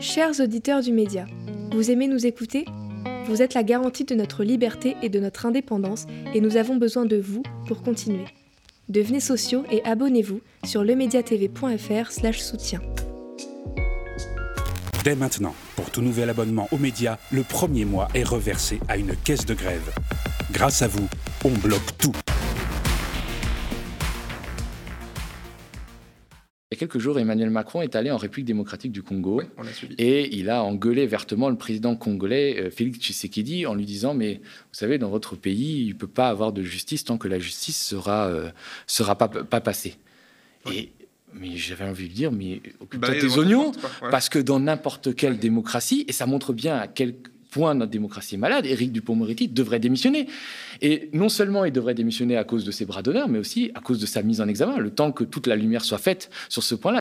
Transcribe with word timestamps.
Chers 0.00 0.40
auditeurs 0.40 0.82
du 0.82 0.92
média, 0.92 1.24
vous 1.72 1.90
aimez 1.90 2.06
nous 2.06 2.26
écouter? 2.26 2.66
Vous 3.26 3.40
êtes 3.40 3.54
la 3.54 3.62
garantie 3.62 4.04
de 4.04 4.14
notre 4.14 4.44
liberté 4.44 4.94
et 5.02 5.08
de 5.08 5.18
notre 5.18 5.46
indépendance 5.46 6.06
et 6.34 6.40
nous 6.42 6.58
avons 6.58 6.76
besoin 6.76 7.06
de 7.06 7.16
vous 7.16 7.42
pour 7.66 7.82
continuer. 7.82 8.26
Devenez 8.90 9.20
sociaux 9.20 9.64
et 9.70 9.82
abonnez-vous 9.84 10.40
sur 10.64 10.84
lemediatv.fr 10.84 12.12
soutien. 12.34 12.80
Dès 15.02 15.16
maintenant, 15.16 15.54
pour 15.76 15.90
tout 15.90 16.02
nouvel 16.02 16.28
abonnement 16.28 16.68
aux 16.72 16.78
médias, 16.78 17.16
le 17.32 17.42
premier 17.42 17.86
mois 17.86 18.08
est 18.14 18.22
reversé 18.22 18.80
à 18.88 18.98
une 18.98 19.16
caisse 19.16 19.46
de 19.46 19.54
grève. 19.54 19.94
Grâce 20.52 20.82
à 20.82 20.88
vous, 20.88 21.08
on 21.44 21.50
bloque 21.50 21.96
tout. 21.96 22.12
Y 26.76 26.84
a 26.84 26.86
quelques 26.86 26.98
jours, 26.98 27.18
Emmanuel 27.18 27.50
Macron 27.50 27.82
est 27.82 27.96
allé 27.96 28.10
en 28.10 28.16
République 28.16 28.46
démocratique 28.46 28.92
du 28.92 29.02
Congo 29.02 29.42
et 29.98 30.36
il 30.36 30.50
a 30.50 30.62
engueulé 30.62 31.06
vertement 31.06 31.48
le 31.50 31.56
président 31.56 31.96
congolais 31.96 32.58
euh, 32.58 32.70
Félix 32.70 32.98
Tshisekedi 32.98 33.66
en 33.66 33.74
lui 33.74 33.84
disant 33.84 34.14
mais 34.14 34.34
vous 34.34 34.72
savez 34.72 34.98
dans 34.98 35.10
votre 35.10 35.36
pays 35.36 35.86
il 35.86 35.88
ne 35.88 35.94
peut 35.94 36.06
pas 36.06 36.28
avoir 36.28 36.52
de 36.52 36.62
justice 36.62 37.04
tant 37.04 37.18
que 37.18 37.28
la 37.28 37.38
justice 37.38 37.82
sera 37.82 38.26
euh, 38.26 38.50
sera 38.86 39.16
pas, 39.16 39.28
pas 39.28 39.60
passée. 39.60 39.96
Et 40.72 40.90
mais 41.38 41.56
j'avais 41.56 41.84
envie 41.84 42.08
de 42.08 42.14
dire, 42.14 42.32
mais 42.32 42.62
occupe-toi 42.80 43.10
Bah, 43.10 43.20
tes 43.20 43.38
oignons, 43.38 43.70
ouais. 43.70 44.10
parce 44.10 44.28
que 44.28 44.38
dans 44.38 44.58
n'importe 44.58 45.14
quelle 45.14 45.38
démocratie, 45.38 46.04
et 46.08 46.12
ça 46.12 46.24
montre 46.26 46.52
bien 46.52 46.76
à 46.76 46.86
quel 46.86 47.14
point 47.56 47.74
notre 47.74 47.90
démocratie 47.90 48.34
est 48.34 48.38
malade, 48.38 48.66
Éric 48.66 48.92
Dupond-Moretti 48.92 49.48
devrait 49.48 49.80
démissionner. 49.80 50.26
Et 50.82 51.08
non 51.14 51.30
seulement 51.30 51.64
il 51.64 51.72
devrait 51.72 51.94
démissionner 51.94 52.36
à 52.36 52.44
cause 52.44 52.66
de 52.66 52.70
ses 52.70 52.84
bras 52.84 53.00
d'honneur, 53.00 53.28
mais 53.30 53.38
aussi 53.38 53.70
à 53.74 53.80
cause 53.80 53.98
de 53.98 54.04
sa 54.04 54.20
mise 54.20 54.42
en 54.42 54.48
examen, 54.48 54.76
le 54.76 54.90
temps 54.90 55.10
que 55.10 55.24
toute 55.24 55.46
la 55.46 55.56
lumière 55.56 55.82
soit 55.82 55.96
faite 55.96 56.28
sur 56.50 56.62
ce 56.62 56.74
point-là. 56.74 57.00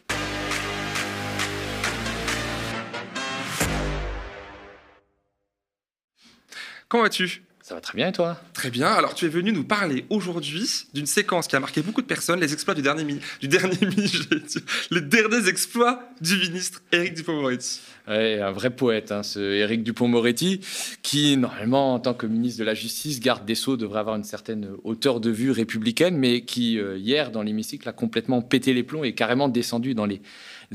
Comment 6.87 7.03
vas-tu? 7.03 7.41
Ça 7.67 7.73
va 7.73 7.81
très 7.81 7.95
bien, 7.95 8.09
et 8.09 8.11
toi? 8.11 8.39
Très 8.53 8.69
bien. 8.69 8.85
Alors, 8.89 9.15
tu 9.15 9.25
es 9.25 9.27
venu 9.27 9.51
nous 9.51 9.63
parler 9.63 10.05
aujourd'hui 10.11 10.69
d'une 10.93 11.07
séquence 11.07 11.47
qui 11.47 11.55
a 11.55 11.59
marqué 11.59 11.81
beaucoup 11.81 12.03
de 12.03 12.05
personnes, 12.05 12.39
les 12.39 12.53
exploits 12.53 12.75
du 12.75 12.83
dernier 12.83 13.03
du 13.41 13.47
dernier 13.47 13.75
les 14.91 15.01
derniers 15.01 15.47
exploits 15.49 15.99
du 16.21 16.37
ministre 16.37 16.83
Éric 16.91 17.15
Dupond-Moretti. 17.15 17.81
Ouais, 18.07 18.39
un 18.39 18.51
vrai 18.51 18.69
poète, 18.69 19.11
hein, 19.11 19.23
ce 19.23 19.39
Éric 19.39 19.81
Dupond-Moretti, 19.81 20.61
qui, 21.01 21.37
normalement, 21.37 21.95
en 21.95 21.99
tant 21.99 22.13
que 22.13 22.27
ministre 22.27 22.59
de 22.59 22.65
la 22.65 22.75
Justice, 22.75 23.19
garde 23.19 23.47
des 23.47 23.55
Sceaux, 23.55 23.77
devrait 23.77 24.01
avoir 24.01 24.15
une 24.15 24.23
certaine 24.23 24.69
hauteur 24.83 25.19
de 25.19 25.31
vue 25.31 25.49
républicaine, 25.49 26.17
mais 26.17 26.41
qui, 26.41 26.77
euh, 26.77 26.99
hier, 26.99 27.31
dans 27.31 27.41
l'hémicycle, 27.41 27.89
a 27.89 27.93
complètement 27.93 28.43
pété 28.43 28.75
les 28.75 28.83
plombs 28.83 29.03
et 29.03 29.15
carrément 29.15 29.49
descendu 29.49 29.95
dans 29.95 30.05
les 30.05 30.21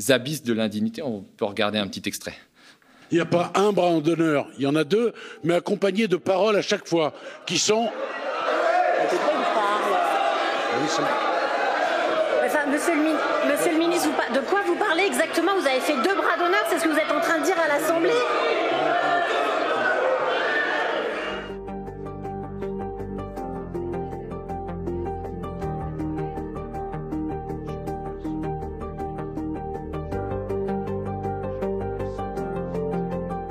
abysses 0.09 0.43
de 0.43 0.53
l'indignité. 0.53 1.03
On 1.03 1.23
peut 1.23 1.45
regarder 1.45 1.79
un 1.79 1.87
petit 1.87 2.03
extrait. 2.09 2.35
Il 3.11 3.17
n'y 3.17 3.21
a 3.21 3.27
pas 3.27 3.51
un 3.55 3.73
bras 3.73 4.01
d'honneur, 4.01 4.47
il 4.57 4.65
y 4.65 4.67
en 4.69 4.77
a 4.77 4.85
deux, 4.85 5.13
mais 5.43 5.55
accompagnés 5.55 6.07
de 6.07 6.17
paroles 6.17 6.57
à 6.57 6.63
chaque 6.63 6.87
fois, 6.87 7.13
qui 7.45 7.59
sont 7.59 7.91
Enfin, 12.45 12.67
monsieur, 12.67 12.95
le, 12.95 13.51
monsieur 13.53 13.73
le 13.73 13.79
ministre, 13.79 14.09
de 14.35 14.41
quoi 14.41 14.61
vous 14.67 14.77
parlez 14.77 15.05
exactement? 15.05 15.53
Vous 15.61 15.67
avez 15.67 15.81
fait 15.81 15.95
deux 15.95 16.15
bras 16.15 16.37
d'honneur, 16.39 16.65
c'est 16.69 16.79
ce 16.79 16.85
que 16.85 16.89
vous 16.89 16.99
êtes 16.99 17.13
en 17.13 17.21
train 17.21 17.39
de 17.39 17.45
dire 17.45 17.57
à 17.59 17.69
l'Assemblée? 17.69 18.11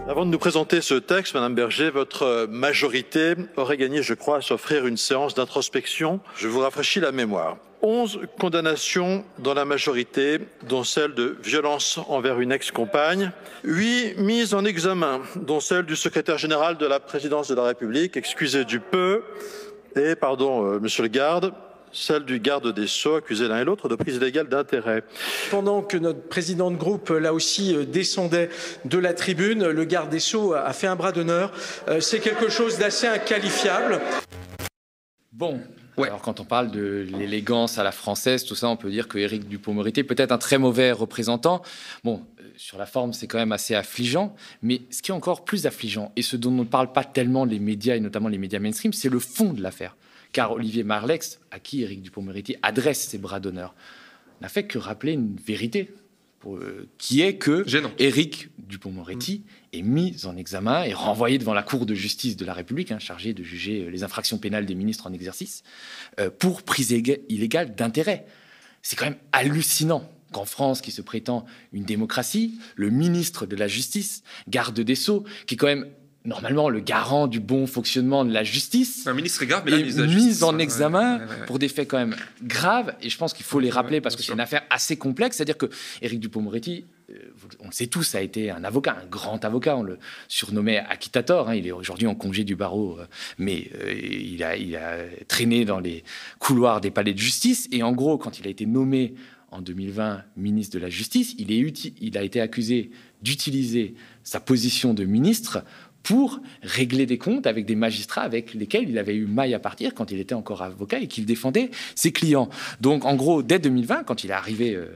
Avant 0.10 0.26
de 0.26 0.32
nous 0.32 0.40
présenter 0.40 0.82
ce 0.82 0.96
texte, 0.96 1.36
Madame 1.36 1.54
Berger, 1.54 1.92
votre 1.92 2.48
majorité 2.50 3.36
aurait 3.58 3.78
gagné, 3.78 4.02
je 4.02 4.16
crois, 4.16 4.38
à 4.38 4.42
s'offrir 4.42 4.88
une 4.88 4.98
séance 4.98 5.36
d'introspection. 5.36 6.20
Je 6.36 6.48
vous 6.48 6.62
rafraîchis 6.62 7.00
la 7.00 7.12
mémoire. 7.12 7.58
11 7.84 8.22
condamnations 8.40 9.24
dans 9.38 9.54
la 9.54 9.66
majorité, 9.66 10.40
dont 10.68 10.84
celle 10.84 11.14
de 11.14 11.38
violence 11.44 12.00
envers 12.08 12.40
une 12.40 12.52
ex-compagne. 12.52 13.32
8 13.66 14.16
mises 14.18 14.56
en 14.56 14.66
examen, 14.66 15.22
dont 15.36 15.60
celle 15.60 15.84
du 15.84 15.96
secrétaire 15.96 16.40
général 16.40 16.80
de 16.80 16.88
la 16.88 17.00
présidence 17.00 17.48
de 17.48 17.54
la 17.54 17.66
République, 17.66 18.18
excusez 18.18 18.66
du 18.66 18.80
peu. 18.80 19.22
Et, 19.96 20.16
pardon, 20.16 20.66
euh, 20.66 20.80
monsieur 20.80 21.04
le 21.04 21.10
garde, 21.10 21.54
celle 21.92 22.26
du 22.26 22.40
garde 22.40 22.74
des 22.74 22.88
Sceaux, 22.88 23.16
accusé 23.16 23.48
l'un 23.48 23.62
et 23.62 23.66
l'autre 23.66 23.90
de 23.90 23.96
prise 23.96 24.16
illégale 24.16 24.48
d'intérêt. 24.48 25.04
Pendant 25.52 25.82
que 25.82 25.98
notre 25.98 26.22
président 26.22 26.72
de 26.72 26.78
groupe, 26.78 27.10
là 27.10 27.34
aussi, 27.34 27.76
euh, 27.76 27.86
descendait 27.86 28.50
de 28.86 28.98
la 28.98 29.14
tribune, 29.14 29.68
le 29.68 29.84
garde 29.86 30.10
des 30.10 30.20
Sceaux 30.20 30.54
a 30.54 30.74
fait 30.74 30.88
un 30.88 30.96
bras 30.96 31.12
d'honneur. 31.12 31.52
Euh, 31.88 32.00
C'est 32.00 32.20
quelque 32.20 32.50
chose 32.50 32.78
d'assez 32.78 33.08
inqualifiable. 33.08 34.00
Bon. 35.32 35.60
Ouais. 35.98 36.08
Alors, 36.08 36.22
quand 36.22 36.40
on 36.40 36.46
parle 36.46 36.72
de 36.72 37.06
l'élégance 37.18 37.78
à 37.78 37.84
la 37.84 37.92
française, 37.92 38.46
tout 38.46 38.56
ça, 38.56 38.70
on 38.70 38.78
peut 38.78 38.90
dire 38.90 39.10
que 39.10 39.18
Éric 39.18 39.50
Dupond-Moretti 39.50 40.00
est 40.00 40.06
peut-être 40.06 40.32
un 40.32 40.38
très 40.38 40.58
mauvais 40.58 40.94
représentant. 40.94 41.62
Bon, 42.06 42.22
euh, 42.40 42.44
sur 42.56 42.78
la 42.78 42.86
forme, 42.86 43.12
c'est 43.12 43.28
quand 43.28 43.38
même 43.38 43.52
assez 43.52 43.76
affligeant. 43.76 44.34
Mais 44.62 44.82
ce 44.92 45.02
qui 45.02 45.12
est 45.12 45.14
encore 45.14 45.44
plus 45.44 45.66
affligeant, 45.66 46.14
et 46.16 46.22
ce 46.22 46.38
dont 46.38 46.52
ne 46.52 46.64
parlent 46.64 46.94
pas 46.94 47.04
tellement 47.04 47.44
les 47.44 47.60
médias, 47.60 47.96
et 47.96 48.00
notamment 48.00 48.30
les 48.30 48.38
médias 48.38 48.60
mainstream, 48.60 48.94
c'est 48.94 49.10
le 49.10 49.20
fond 49.20 49.52
de 49.52 49.62
l'affaire. 49.62 49.98
Car 50.32 50.52
Olivier 50.52 50.84
Marlex, 50.84 51.40
à 51.52 51.60
qui 51.60 51.82
Éric 51.82 52.02
Dupond-Moretti 52.02 52.56
adresse 52.62 53.02
ses 53.08 53.18
bras 53.18 53.40
d'honneur, 53.40 53.74
n'a 54.42 54.50
fait 54.50 54.66
que 54.66 54.78
rappeler 54.78 55.14
une 55.14 55.36
vérité, 55.36 55.92
pour, 56.40 56.56
euh, 56.56 56.88
qui 56.98 57.22
est 57.22 57.36
que 57.36 57.68
Gênant. 57.68 57.92
Éric 58.00 58.48
Dupond-Moretti 58.60 59.44
est 59.74 59.82
mis 59.82 60.26
en 60.26 60.38
examen 60.38 60.84
et 60.84 60.94
renvoyé 60.94 61.38
devant 61.38 61.54
la 61.54 61.64
Cour 61.64 61.86
de 61.86 61.94
justice 61.94 62.38
de 62.38 62.46
la 62.46 62.54
République, 62.54 62.92
hein, 62.92 63.00
chargée 63.00 63.34
de 63.34 63.44
juger 63.44 63.84
euh, 63.84 63.90
les 63.90 64.04
infractions 64.04 64.38
pénales 64.38 64.66
des 64.66 64.76
ministres 64.76 65.08
en 65.08 65.12
exercice, 65.14 65.64
euh, 66.20 66.30
pour 66.30 66.64
prise 66.64 66.94
éga- 66.94 67.20
illégale 67.28 67.76
d'intérêt. 67.76 68.26
C'est 68.82 68.96
quand 68.96 69.06
même 69.06 69.18
hallucinant 69.34 70.10
qu'en 70.32 70.46
France, 70.46 70.80
qui 70.80 70.92
se 70.92 71.02
prétend 71.02 71.46
une 71.74 71.84
démocratie, 71.84 72.58
le 72.76 72.90
ministre 72.90 73.46
de 73.46 73.56
la 73.58 73.68
Justice, 73.68 74.24
garde 74.48 74.80
des 74.80 74.96
Sceaux, 74.96 75.26
qui 75.48 75.56
est 75.56 75.58
quand 75.58 75.68
même 75.68 75.90
normalement 76.26 76.70
le 76.70 76.80
garant 76.82 77.28
du 77.28 77.40
bon 77.40 77.66
fonctionnement 77.66 78.26
de 78.26 78.32
la 78.34 78.44
justice, 78.44 79.08
Un 79.08 79.14
ministre 79.14 79.42
est 79.44 79.48
grave, 79.48 79.64
mais 79.66 79.72
est 79.72 79.84
mise 79.84 80.02
Justice, 80.08 80.44
en 80.44 80.58
examen 80.60 81.18
ouais, 81.20 81.24
ouais, 81.24 81.30
ouais. 81.42 81.46
pour 81.46 81.60
des 81.60 81.70
faits 81.70 81.88
quand 81.88 81.98
même 81.98 82.16
graves. 82.44 82.94
Et 83.02 83.10
je 83.10 83.18
pense 83.18 83.34
qu'il 83.34 83.46
faut 83.46 83.60
les 83.60 83.70
rappeler 83.70 84.02
parce 84.02 84.16
que 84.16 84.24
c'est 84.24 84.34
une 84.34 84.40
affaire 84.40 84.64
assez 84.70 84.98
complexe. 84.98 85.38
C'est-à-dire 85.38 85.58
que 85.58 85.68
Éric 86.02 86.20
Dupond-Moretti, 86.20 86.86
euh, 87.10 87.14
on 87.62 87.68
le 87.68 87.72
sait 87.72 87.88
tous, 87.88 88.16
a 88.16 88.22
été 88.22 88.52
un 88.52 88.64
avocat, 88.64 88.98
un 89.02 89.08
grand 89.08 89.44
avocat. 89.46 89.78
On 89.78 89.84
le 89.84 89.98
surnommait 90.28 90.78
Acquitator. 90.80 91.50
hein. 91.50 91.56
Il 91.56 91.66
est 91.66 91.72
aujourd'hui 91.72 92.06
en 92.08 92.16
congé 92.16 92.44
du 92.44 92.56
barreau, 92.56 92.98
euh, 93.00 93.06
mais 93.38 93.70
euh, 93.82 93.94
il, 93.94 94.44
a, 94.44 94.58
il 94.58 94.76
a 94.76 94.98
traîné 95.28 95.64
dans 95.66 95.80
les 95.80 96.04
couloirs 96.40 96.82
des 96.82 96.92
palais 96.92 97.14
de 97.14 97.20
justice. 97.20 97.68
Et 97.72 97.82
en 97.82 97.94
gros, 97.94 98.18
quand 98.18 98.40
il 98.40 98.46
a 98.48 98.50
été 98.50 98.66
nommé 98.66 99.16
en 99.52 99.62
2020 99.62 100.22
ministre 100.38 100.76
de 100.78 100.80
la 100.84 100.90
Justice, 100.92 101.34
il, 101.40 101.52
est 101.52 101.60
uti- 101.60 101.94
il 102.00 102.20
a 102.20 102.22
été 102.22 102.40
accusé 102.40 102.92
d'utiliser 103.24 103.96
sa 104.24 104.40
position 104.40 104.94
de 104.94 105.04
ministre 105.06 105.64
pour 106.04 106.40
régler 106.64 107.06
des 107.06 107.18
comptes 107.18 107.48
avec 107.48 107.66
des 107.66 107.76
magistrats 107.76 108.22
avec 108.22 108.54
lesquels 108.54 108.90
il 108.90 108.98
avait 108.98 109.16
eu 109.16 109.26
maille 109.26 109.54
à 109.54 109.60
partir 109.60 109.94
quand 109.94 110.12
il 110.12 110.20
était 110.20 110.36
encore 110.36 110.62
avocat 110.62 111.00
et 111.00 111.08
qu'il 111.08 111.26
défendait 111.26 111.72
ses 111.96 112.12
clients. 112.12 112.50
Donc, 112.82 113.06
en 113.06 113.16
gros, 113.16 113.44
dès 113.44 113.60
2020, 113.60 114.04
quand 114.04 114.24
il 114.24 114.32
est 114.32 114.34
arrivé 114.34 114.76
euh, 114.76 114.88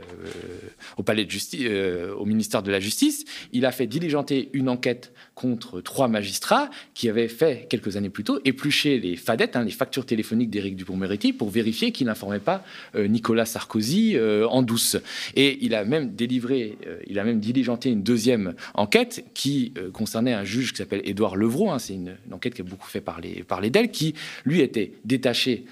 euh, 1.00 2.16
au 2.16 2.26
ministère 2.26 2.64
de 2.64 2.72
la 2.72 2.80
Justice, 2.80 3.26
il 3.52 3.66
a 3.66 3.72
fait 3.72 3.88
diligenter 3.88 4.50
une 4.54 4.70
enquête 4.70 5.14
contre 5.36 5.82
trois 5.82 6.08
magistrats 6.08 6.70
qui 6.94 7.10
avaient 7.10 7.28
fait 7.28 7.68
quelques 7.70 7.98
années 7.98 8.10
plus 8.10 8.24
tôt 8.24 8.40
éplucher 8.46 9.00
les 9.00 9.16
fadettes, 9.16 9.56
hein, 9.56 9.64
les 9.64 9.72
factures 9.72 10.06
téléphoniques 10.06 10.50
d'Éric 10.50 10.76
Dupond-Moretti 10.76 11.34
pour 11.34 11.50
vérifier 11.50 11.92
qu'il 11.92 12.08
n'informait 12.08 12.40
pas 12.40 12.64
euh, 12.96 13.08
Nicolas 13.08 13.46
Sarkozy 13.46 14.16
euh, 14.16 14.48
en 14.48 14.62
douce. 14.62 14.98
Et 15.36 15.58
il 15.62 15.74
a 15.76 15.86
même 15.86 16.14
délivré, 16.14 16.78
euh, 16.88 17.00
il 17.08 17.20
a 17.20 17.24
même 17.24 17.40
diligenté 17.40 17.90
une 17.90 18.04
deuxième 18.04 18.54
enquête 18.74 19.26
qui 19.34 19.74
concernait 19.94 20.34
un 20.34 20.44
juge 20.44 20.72
qui 20.72 20.78
s'appelle 20.78 21.02
Édouard 21.04 21.36
Levrault. 21.36 21.72
hein, 21.72 21.80
c'est 21.80 21.94
une, 21.94 22.16
enquête 22.32 22.54
qui 22.54 22.62
a 22.62 22.66
beaucoup 22.66 22.88
fait 22.88 23.02
parler, 23.02 23.44
parler 23.48 23.70
d'elle, 23.70 23.92
qui 23.92 24.16
lui 24.46 24.62
était 24.62 24.94
détaché 25.06 25.66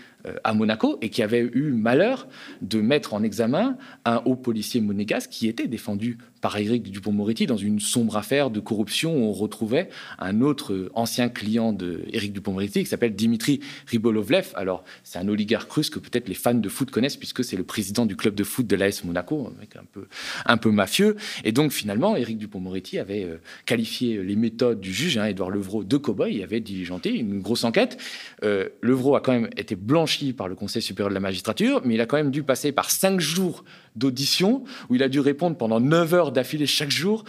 à 0.44 0.54
Monaco 0.54 0.98
et 1.02 1.10
qui 1.10 1.24
avait 1.24 1.50
eu 1.54 1.72
malheur 1.72 2.28
de 2.62 2.82
mettre 2.82 3.14
en 3.14 3.24
examen 3.24 3.78
un 4.06 4.22
haut 4.26 4.36
policier 4.36 4.82
monégasque 4.82 5.30
qui 5.30 5.48
était 5.48 5.68
défendu 5.68 6.18
par 6.42 6.58
Éric 6.58 6.92
Dupond-Moretti 6.92 7.46
dans 7.46 7.58
une 7.58 7.80
sombre 7.80 8.18
affaire 8.18 8.50
de 8.50 8.60
corruption 8.60 9.16
où 9.16 9.30
on 9.30 9.32
retrouvait 9.32 9.90
un 10.20 10.42
autre 10.42 10.74
euh, 10.74 10.92
ancien 10.96 11.30
client 11.30 11.72
de 11.72 12.04
Éric 12.12 12.34
Dupond-Moretti 12.34 12.82
qui 12.82 12.90
s'appelle 12.90 13.16
Dimitri 13.16 13.62
Ribolovlev. 13.88 14.50
Alors, 14.56 14.84
c'est 15.04 15.20
un 15.20 15.28
oligarque 15.28 15.72
russe 15.72 15.90
que 15.90 16.00
peut-être 16.00 16.28
les 16.28 16.34
fans 16.34 16.54
de 16.54 16.70
foot 16.70 16.92
connaissent 16.92 17.18
puisque 17.18 17.44
c'est 17.44 17.58
le 17.58 17.64
président 17.64 18.06
du 18.06 18.16
club 18.16 18.36
de 18.36 18.44
foot 18.44 18.66
de 18.66 18.76
l'AS 18.76 19.04
Monaco, 19.04 19.52
un 19.56 19.60
mec 19.60 19.76
un 19.76 19.86
peu, 19.92 20.08
un 20.46 20.58
peu 20.58 20.72
mafieux. 20.72 21.16
Et 21.44 21.52
donc, 21.52 21.72
finalement, 21.72 22.16
Éric 22.16 22.38
Dupond-Moretti 22.40 22.98
avait 22.98 23.24
euh, 23.24 23.38
qualifié 23.66 24.22
les 24.24 24.36
méthodes 24.36 24.82
du 24.82 24.92
juge, 24.92 25.18
hein, 25.18 25.26
Édouard 25.26 25.52
Levrault, 25.52 25.84
de 25.84 25.98
cow-boy. 25.98 26.34
Il 26.34 26.44
avait 26.44 26.60
diligenté 26.60 27.12
une 27.12 27.40
grosse 27.40 27.64
enquête. 27.64 27.98
Euh, 28.44 28.70
Levrault 28.82 29.16
a 29.16 29.22
quand 29.22 29.34
même 29.34 29.50
été 29.58 29.76
blanchi 29.76 30.11
blanchi 30.12 30.34
par 30.34 30.48
le 30.48 30.56
Conseil 30.56 30.82
supérieur 30.82 31.10
de 31.10 31.14
la 31.14 31.20
magistrature, 31.20 31.82
mais 31.86 31.96
il 31.96 32.02
a 32.02 32.06
quand 32.06 32.18
même 32.18 32.32
dû 32.32 32.44
passer 32.44 32.72
par 32.72 32.90
cinq 32.90 33.20
jours 33.20 33.64
d'audition 33.96 34.64
où 34.90 34.96
il 34.96 35.04
a 35.04 35.10
dû 35.10 35.20
répondre 35.20 35.58
pendant 35.58 35.80
neuf 35.80 36.14
heures 36.14 36.32
d'affilée 36.32 36.66
chaque 36.66 36.92
jour 36.92 37.24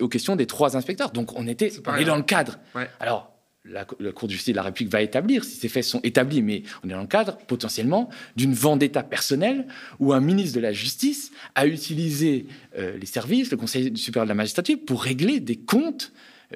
aux 0.00 0.08
questions 0.08 0.36
des 0.36 0.46
trois 0.46 0.76
inspecteurs. 0.76 1.10
Donc 1.10 1.38
on 1.38 1.46
était 1.46 1.72
on 1.86 1.96
est 1.96 2.04
dans 2.04 2.16
le 2.16 2.22
cadre. 2.22 2.58
Alors 3.00 3.32
la, 3.64 3.84
Cour 3.84 4.28
de 4.28 4.32
justice 4.32 4.52
de 4.52 4.56
la 4.56 4.62
République 4.62 4.92
va 4.92 5.02
établir, 5.02 5.42
si 5.42 5.56
ces 5.56 5.68
faits 5.68 5.82
sont 5.82 6.00
établis, 6.04 6.40
mais 6.40 6.62
on 6.84 6.88
est 6.88 6.92
dans 6.92 7.00
le 7.00 7.08
cadre 7.08 7.36
potentiellement 7.48 8.08
d'une 8.36 8.54
vendetta 8.54 9.02
personnelle 9.02 9.66
où 9.98 10.12
un 10.12 10.20
ministre 10.20 10.54
de 10.54 10.60
la 10.60 10.72
Justice 10.72 11.32
a 11.56 11.66
utilisé 11.66 12.46
euh, 12.78 12.96
les 12.96 13.06
services, 13.06 13.50
le 13.50 13.56
Conseil 13.56 13.96
supérieur 13.96 14.26
de 14.26 14.28
la 14.28 14.36
magistrature, 14.36 14.78
pour 14.86 15.02
régler 15.02 15.40
des 15.40 15.56
comptes 15.56 16.12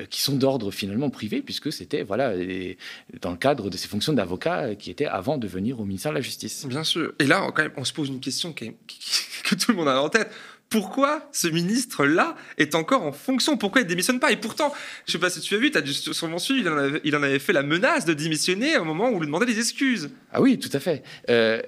qui 0.09 0.21
sont 0.21 0.37
d'ordre 0.37 0.71
finalement 0.71 1.11
privé, 1.11 1.43
puisque 1.43 1.73
c'était 1.73 2.03
voilà 2.03 2.33
dans 3.21 3.31
le 3.31 3.37
cadre 3.37 3.71
de 3.71 3.77
ses 3.77 3.89
fonctions 3.89 4.13
d'avocat 4.13 4.61
euh, 4.61 4.75
qui 4.75 4.91
étaient 4.91 5.07
avant 5.07 5.39
de 5.39 5.47
venir 5.47 5.81
au 5.81 5.85
ministère 5.85 6.13
de 6.13 6.17
la 6.17 6.23
Justice. 6.23 6.67
Bien 6.67 6.85
sûr. 6.85 7.13
Et 7.19 7.27
là, 7.27 7.51
quand 7.55 7.63
même, 7.63 7.73
on 7.77 7.85
se 7.85 7.93
pose 7.93 8.09
une 8.09 8.21
question 8.21 8.53
que 8.53 9.55
tout 9.55 9.71
le 9.71 9.75
monde 9.75 9.89
a 9.89 10.01
en 10.01 10.09
tête 10.09 10.31
pourquoi 10.71 11.29
ce 11.33 11.49
ministre-là 11.49 12.37
est 12.57 12.77
encore 12.77 13.03
en 13.03 13.11
fonction? 13.11 13.57
Pourquoi 13.57 13.81
il 13.81 13.85
ne 13.85 13.89
démissionne 13.89 14.21
pas? 14.21 14.31
Et 14.31 14.37
pourtant, 14.37 14.73
je 15.05 15.11
ne 15.11 15.13
sais 15.13 15.19
pas 15.19 15.29
si 15.29 15.41
tu 15.41 15.57
as 15.57 15.59
vu, 15.59 15.73
tu 15.73 15.77
as 15.77 15.81
dû 15.81 15.93
sûrement 15.93 16.39
suivre, 16.39 16.61
il 16.61 16.69
en, 16.69 16.79
avait, 16.79 17.01
il 17.03 17.17
en, 17.17 17.23
avait, 17.25 17.41
fait 17.41 17.53
la 17.53 17.65
menace 17.65 18.05
de 18.05 18.15
démissionner 18.15 18.79
au 18.79 18.85
moment 18.85 19.09
où 19.09 19.17
on 19.17 19.19
lui 19.19 19.27
demandait 19.27 19.47
des 19.47 19.59
excuses. 19.59 20.11
Ah 20.33 20.41
oui, 20.41 20.61
tout 20.61 20.71
à 20.73 20.79
fait. 20.79 21.03
Euh, 21.29 21.61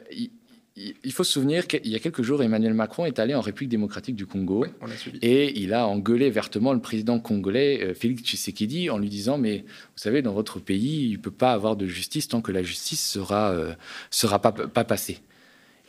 il, 0.76 1.12
faut 1.12 1.24
se 1.24 1.32
souvenir 1.32 1.66
qu'il 1.66 1.86
y 1.86 1.94
a 1.94 1.98
quelques 1.98 2.22
jours, 2.22 2.42
Emmanuel 2.42 2.72
Macron 2.72 3.04
est 3.04 3.19
allé 3.19 3.34
en 3.34 3.42
République 3.42 3.69
démocratique 3.69 4.16
du 4.16 4.26
Congo. 4.26 4.64
On 4.80 4.86
et 5.20 5.60
il 5.60 5.74
a 5.74 5.86
engueulé 5.86 6.30
vertement 6.30 6.72
le 6.72 6.80
président 6.80 7.19
congolais 7.19 7.82
euh, 7.82 7.94
Félix 7.94 8.22
Tshisekedi 8.22 8.88
en 8.88 8.98
lui 8.98 9.10
disant 9.10 9.36
mais 9.36 9.58
vous 9.58 9.96
savez 9.96 10.22
dans 10.22 10.32
votre 10.32 10.60
pays 10.60 11.10
il 11.10 11.12
ne 11.12 11.16
peut 11.19 11.30
pas 11.30 11.52
avoir 11.52 11.76
de 11.76 11.86
justice 11.86 12.28
tant 12.28 12.40
que 12.40 12.52
la 12.52 12.62
justice 12.62 13.06
sera 13.06 13.50
euh, 13.50 13.74
sera 14.10 14.40
pas, 14.40 14.52
pas 14.52 14.84
passée. 14.84 15.19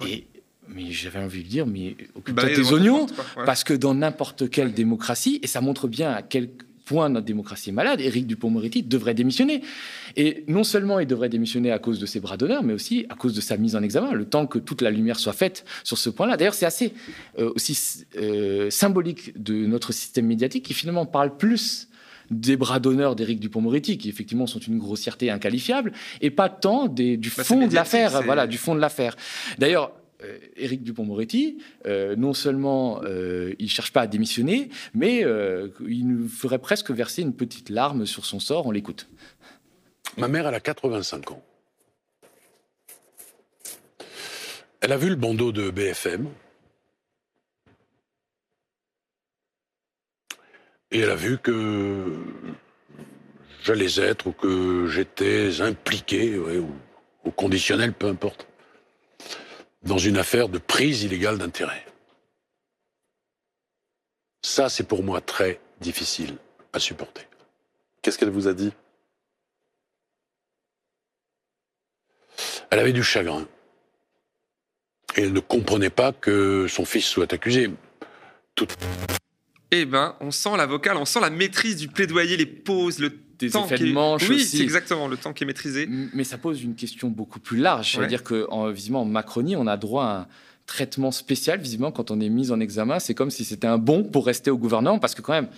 Et 0.06 0.25
mais 0.68 0.91
j'avais 0.91 1.19
envie 1.19 1.44
de 1.44 1.50
dire, 1.50 1.68
mais 1.68 1.95
occupe-toi 2.15 2.50
tes 2.50 2.71
oignons, 2.71 3.07
parce 3.45 3.63
que 3.63 3.74
dans 3.74 3.94
n'importe 3.94 4.50
quelle 4.50 4.74
démocratie, 4.74 5.39
et 5.44 5.47
ça 5.47 5.62
montre 5.62 5.88
bien 5.88 6.12
à 6.12 6.21
quel 6.21 6.50
point 6.85 7.09
notre 7.09 7.25
démocratie 7.25 7.69
est 7.69 7.74
malade, 7.74 8.01
Éric 8.01 8.27
Dupont-Moretti 8.27 8.83
devrait 8.83 9.13
démissionner. 9.13 9.62
Et 10.15 10.44
non 10.47 10.63
seulement 10.63 11.00
il 11.00 11.07
devrait 11.07 11.30
démissionner 11.30 11.71
à 11.71 11.80
cause 11.80 12.00
de 12.00 12.06
ses 12.06 12.19
bras 12.19 12.38
d'honneur, 12.38 12.63
mais 12.63 12.74
aussi 12.74 13.06
à 13.09 13.15
cause 13.15 13.33
de 13.33 13.41
sa 13.41 13.57
mise 13.57 13.75
en 13.75 13.81
examen, 13.81 14.13
le 14.13 14.25
temps 14.25 14.47
que 14.47 14.59
toute 14.59 14.81
la 14.81 14.91
lumière 14.91 15.19
soit 15.19 15.33
faite 15.33 15.65
sur 15.83 15.97
ce 15.97 16.09
point-là. 16.09 16.38
D'ailleurs, 16.38 16.53
c'est 16.53 16.65
assez 16.65 16.94
euh, 17.39 17.51
aussi 17.56 18.06
euh, 18.18 18.69
symbolique 18.69 19.41
de 19.41 19.65
notre 19.65 19.91
système 19.91 20.25
médiatique 20.25 20.65
qui 20.65 20.74
finalement 20.74 21.06
parle 21.06 21.38
plus 21.38 21.88
des 22.31 22.56
bras 22.56 22.80
d'honneur 22.80 23.15
d'Éric 23.15 23.39
Dupont-Moretti, 23.39 23.97
qui 23.97 24.09
effectivement 24.09 24.47
sont 24.47 24.59
une 24.59 24.80
grossièreté 24.80 25.30
inqualifiable, 25.30 25.91
et 26.21 26.31
pas 26.31 26.50
tant 26.50 26.88
des, 26.88 27.18
du 27.18 27.31
bah, 27.35 27.44
fond 27.44 27.68
de 27.68 27.75
l'affaire. 27.75 28.21
Voilà, 28.24 28.47
du 28.47 28.57
fond 28.57 28.75
de 28.75 28.80
l'affaire. 28.80 29.15
D'ailleurs, 29.59 29.91
Éric 30.56 30.84
Dupont-Moretti, 30.84 31.58
euh, 31.86 32.16
non 32.16 32.34
seulement 32.34 33.02
euh, 33.04 33.54
il 33.60 33.66
ne 33.66 33.70
cherche 33.70 33.92
pas 33.92 34.02
à 34.02 34.08
démissionner, 34.08 34.70
mais 34.94 35.25
il 35.88 36.08
nous 36.08 36.28
ferait 36.28 36.60
presque 36.60 36.92
verser 36.92 37.22
une 37.22 37.34
petite 37.34 37.70
larme 37.70 38.06
sur 38.06 38.25
son 38.25 38.40
sort. 38.40 38.68
On 38.68 38.72
l'écoute. 38.72 39.08
Ma 40.18 40.28
mère, 40.28 40.48
elle 40.48 40.56
a 40.56 40.60
85 40.60 41.31
ans. 41.31 41.44
Elle 44.81 44.92
a 44.92 44.98
vu 44.98 45.10
le 45.10 45.16
bandeau 45.16 45.52
de 45.52 45.70
BFM. 45.70 46.28
Et 50.92 51.00
elle 51.00 51.10
a 51.10 51.16
vu 51.16 51.40
que 51.40 52.14
j'allais 53.64 54.00
être 54.00 54.28
ou 54.28 54.31
que 54.31 54.88
j'étais 54.88 55.62
impliqué, 55.62 56.38
ou 56.38 56.68
au 57.24 57.31
conditionnel, 57.31 57.94
peu 57.94 58.08
importe 58.08 58.48
dans 59.83 59.97
une 59.97 60.18
affaire 60.18 60.50
de 60.50 60.57
prise 60.57 61.03
illégale 61.03 61.38
d'intérêt. 61.38 61.85
Ça, 64.41 64.69
c'est 64.69 64.83
pour 64.83 65.03
moi 65.03 65.21
très 65.21 65.59
difficile 65.80 66.38
à 66.74 66.80
supporter. 66.80 67.27
Qu'est-ce 68.01 68.18
qu'elle 68.18 68.30
vous 68.30 68.47
a 68.47 68.53
dit? 68.53 68.71
Elle 72.69 72.80
avait 72.80 72.94
du 72.94 73.03
chagrin. 73.03 73.47
Et 75.15 75.21
elle 75.21 75.33
ne 75.33 75.39
comprenait 75.39 75.91
pas 75.91 76.12
que 76.12 76.68
son 76.68 76.85
fils 76.85 77.06
soit 77.06 77.31
accusé. 77.31 77.71
Tout... 78.56 78.68
Eh 79.71 79.85
ben, 79.85 80.18
on 80.19 80.31
sent 80.31 80.57
l'avocat, 80.57 80.95
on 80.97 81.06
sent 81.06 81.19
la 81.19 81.30
maîtrise 81.30 81.77
du 81.77 81.88
plaidoyer, 81.88 82.35
les 82.35 82.45
pauses, 82.45 83.00
le 83.00 83.12
des 83.48 83.57
effets 83.57 83.78
de 83.78 83.92
manche 83.92 84.28
oui, 84.30 84.44
c'est 84.44 84.62
exactement 84.62 85.07
le 85.07 85.18
temps 85.18 85.34
qui 85.34 85.44
est 85.44 85.48
maîtrisé. 85.48 85.88
Mais 86.13 86.24
ça 86.24 86.38
pose 86.38 86.63
une 86.63 86.75
question 86.75 87.10
beaucoup 87.10 87.40
plus 87.40 87.57
large. 87.57 87.94
C'est-à-dire 87.94 88.24
qu'en 88.24 88.69
visiblement 88.69 89.01
en 89.01 89.06
Macronie, 89.06 89.56
on 89.56 89.68
a 89.68 89.78
droit 89.78 90.06
à 90.06 90.19
un 90.22 90.28
traitement 90.66 91.12
spécial. 91.12 91.60
Visiblement, 91.60 91.92
quand 91.92 92.12
on 92.12 92.19
est 92.19 92.30
mis 92.30 92.51
en 92.51 92.60
examen, 92.60 93.00
c'est 93.00 93.13
comme 93.13 93.31
si 93.31 93.44
c'était 93.44 93.68
un 93.68 93.78
bon 93.78 94.04
pour 94.04 94.25
rester 94.25 94.51
au 94.51 94.57
gouvernement, 94.57 95.00
parce 95.00 95.16
que 95.16 95.22
quand 95.22 95.34
même. 95.34 95.50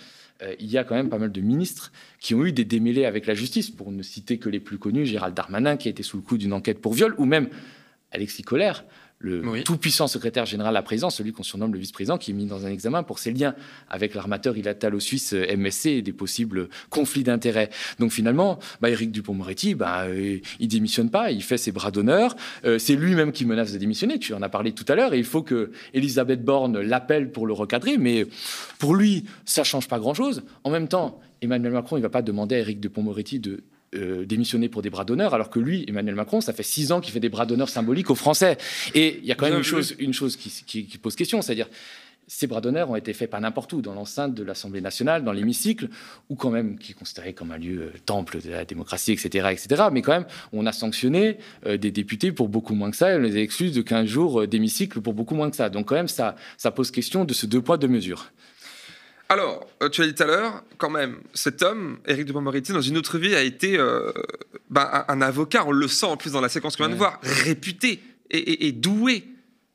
Euh, 0.42 0.54
il 0.60 0.70
y 0.70 0.76
a 0.76 0.84
quand 0.84 0.94
même 0.94 1.08
pas 1.08 1.16
mal 1.16 1.32
de 1.32 1.40
ministres 1.40 1.92
qui 2.20 2.34
ont 2.34 2.44
eu 2.44 2.52
des 2.52 2.66
démêlés 2.66 3.06
avec 3.06 3.26
la 3.26 3.32
justice, 3.32 3.70
pour 3.70 3.90
ne 3.90 4.02
citer 4.02 4.36
que 4.36 4.50
les 4.50 4.60
plus 4.60 4.76
connus, 4.76 5.06
Gérald 5.06 5.34
Darmanin 5.34 5.78
qui 5.78 5.88
a 5.88 5.90
été 5.90 6.02
sous 6.02 6.18
le 6.18 6.22
coup 6.22 6.36
d'une 6.36 6.52
enquête 6.52 6.82
pour 6.82 6.92
viol, 6.92 7.14
ou 7.16 7.24
même 7.24 7.48
Alexis 8.12 8.42
Collère, 8.42 8.84
le 9.18 9.62
tout-puissant 9.62 10.06
secrétaire 10.06 10.44
général 10.44 10.74
la 10.74 10.82
présidence, 10.82 11.16
celui 11.16 11.32
qu'on 11.32 11.42
surnomme 11.42 11.72
le 11.72 11.78
vice-président, 11.78 12.18
qui 12.18 12.32
est 12.32 12.34
mis 12.34 12.46
dans 12.46 12.66
un 12.66 12.70
examen 12.70 13.02
pour 13.02 13.18
ses 13.18 13.32
liens 13.32 13.54
avec 13.88 14.14
l'armateur 14.14 14.56
ilatalo-suisse 14.56 15.32
euh, 15.32 15.56
MSC 15.56 15.86
et 15.86 16.02
des 16.02 16.12
possibles 16.12 16.68
conflits 16.90 17.22
d'intérêts. 17.22 17.70
Donc 17.98 18.12
finalement, 18.12 18.58
bah, 18.80 18.90
Éric 18.90 19.10
Dupont-Moretti, 19.10 19.74
bah, 19.74 20.04
euh, 20.04 20.38
il 20.60 20.68
démissionne 20.68 21.10
pas, 21.10 21.30
il 21.30 21.42
fait 21.42 21.56
ses 21.56 21.72
bras 21.72 21.90
d'honneur. 21.90 22.36
Euh, 22.64 22.78
c'est 22.78 22.94
lui-même 22.94 23.32
qui 23.32 23.46
menace 23.46 23.72
de 23.72 23.78
démissionner. 23.78 24.18
Tu 24.18 24.34
en 24.34 24.42
as 24.42 24.48
parlé 24.48 24.72
tout 24.72 24.84
à 24.88 24.94
l'heure. 24.94 25.14
Et 25.14 25.18
il 25.18 25.24
faut 25.24 25.42
que 25.42 25.70
Elisabeth 25.94 26.44
Borne 26.44 26.80
l'appelle 26.80 27.32
pour 27.32 27.46
le 27.46 27.54
recadrer. 27.54 27.96
Mais 27.96 28.26
pour 28.78 28.94
lui, 28.94 29.24
ça 29.44 29.64
change 29.64 29.88
pas 29.88 29.98
grand-chose. 29.98 30.42
En 30.64 30.70
même 30.70 30.88
temps, 30.88 31.20
Emmanuel 31.40 31.72
Macron, 31.72 31.96
il 31.96 32.02
va 32.02 32.10
pas 32.10 32.22
demander 32.22 32.56
à 32.56 32.58
Éric 32.58 32.80
Dupont-Moretti 32.80 33.40
de 33.40 33.64
euh, 33.94 34.24
démissionner 34.24 34.68
pour 34.68 34.82
des 34.82 34.90
bras 34.90 35.04
d'honneur, 35.04 35.32
alors 35.32 35.48
que 35.48 35.60
lui, 35.60 35.84
Emmanuel 35.86 36.16
Macron, 36.16 36.40
ça 36.40 36.52
fait 36.52 36.64
six 36.64 36.90
ans 36.90 37.00
qu'il 37.00 37.12
fait 37.12 37.20
des 37.20 37.28
bras 37.28 37.46
d'honneur 37.46 37.68
symboliques 37.68 38.10
aux 38.10 38.16
Français. 38.16 38.58
Et 38.94 39.18
il 39.22 39.24
y 39.24 39.32
a 39.32 39.36
quand 39.36 39.46
même 39.46 39.58
une 39.58 39.62
chose, 39.62 39.94
une 39.98 40.12
chose 40.12 40.36
qui, 40.36 40.98
pose 41.00 41.14
question, 41.14 41.40
c'est-à-dire 41.40 41.68
ces 42.26 42.48
bras 42.48 42.60
d'honneur 42.60 42.90
ont 42.90 42.96
été 42.96 43.12
faits 43.12 43.30
pas 43.30 43.38
n'importe 43.38 43.72
où, 43.72 43.82
dans 43.82 43.94
l'enceinte 43.94 44.34
de 44.34 44.42
l'Assemblée 44.42 44.80
nationale, 44.80 45.22
dans 45.22 45.30
l'hémicycle, 45.30 45.88
ou 46.28 46.34
quand 46.34 46.50
même 46.50 46.76
qui 46.78 46.90
est 46.92 46.94
considéré 46.96 47.32
comme 47.32 47.52
un 47.52 47.58
lieu 47.58 47.82
euh, 47.82 47.98
temple 48.04 48.40
de 48.42 48.50
la 48.50 48.64
démocratie, 48.64 49.12
etc., 49.12 49.48
etc. 49.52 49.84
Mais 49.92 50.02
quand 50.02 50.12
même, 50.12 50.26
on 50.52 50.66
a 50.66 50.72
sanctionné 50.72 51.38
euh, 51.66 51.76
des 51.76 51.92
députés 51.92 52.32
pour 52.32 52.48
beaucoup 52.48 52.74
moins 52.74 52.90
que 52.90 52.96
ça, 52.96 53.12
et 53.12 53.16
on 53.16 53.20
les 53.20 53.36
a 53.36 53.40
exclus 53.40 53.70
de 53.70 53.82
15 53.82 54.06
jours 54.06 54.48
d'hémicycle 54.48 55.00
pour 55.00 55.14
beaucoup 55.14 55.36
moins 55.36 55.48
que 55.48 55.56
ça. 55.56 55.70
Donc 55.70 55.86
quand 55.86 55.94
même, 55.94 56.08
ça, 56.08 56.34
ça 56.56 56.72
pose 56.72 56.90
question 56.90 57.24
de 57.24 57.32
ce 57.32 57.46
deux 57.46 57.62
poids, 57.62 57.78
deux 57.78 57.88
mesures. 57.88 58.32
Alors, 59.28 59.66
euh, 59.82 59.88
tu 59.88 60.02
as 60.02 60.06
dit 60.06 60.14
tout 60.14 60.22
à 60.22 60.26
l'heure, 60.26 60.62
quand 60.78 60.90
même, 60.90 61.18
cet 61.34 61.62
homme, 61.62 61.98
Éric 62.06 62.26
Dupond-Moretti, 62.26 62.72
dans 62.72 62.80
une 62.80 62.96
autre 62.96 63.18
vie, 63.18 63.34
a 63.34 63.42
été 63.42 63.76
euh, 63.76 64.12
bah, 64.70 65.04
un, 65.08 65.20
avocat, 65.20 65.64
on 65.66 65.72
le 65.72 65.88
sent 65.88 66.06
en 66.06 66.16
plus 66.16 66.32
dans 66.32 66.40
la 66.40 66.48
séquence 66.48 66.76
qu'on 66.76 66.84
vient 66.84 66.92
de 66.92 66.98
voir, 66.98 67.18
réputé 67.22 68.00
et, 68.30 68.72
doué. 68.72 69.24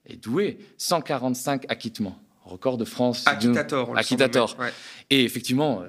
Et 0.07 0.15
doué. 0.15 0.57
145 0.77 1.65
acquittements. 1.69 2.21
Record 2.43 2.77
de 2.77 2.85
France. 2.85 3.23
Acquittator. 3.27 3.97
Acquittator. 3.97 4.57
Et 5.09 5.23
effectivement, 5.23 5.81
euh, 5.81 5.87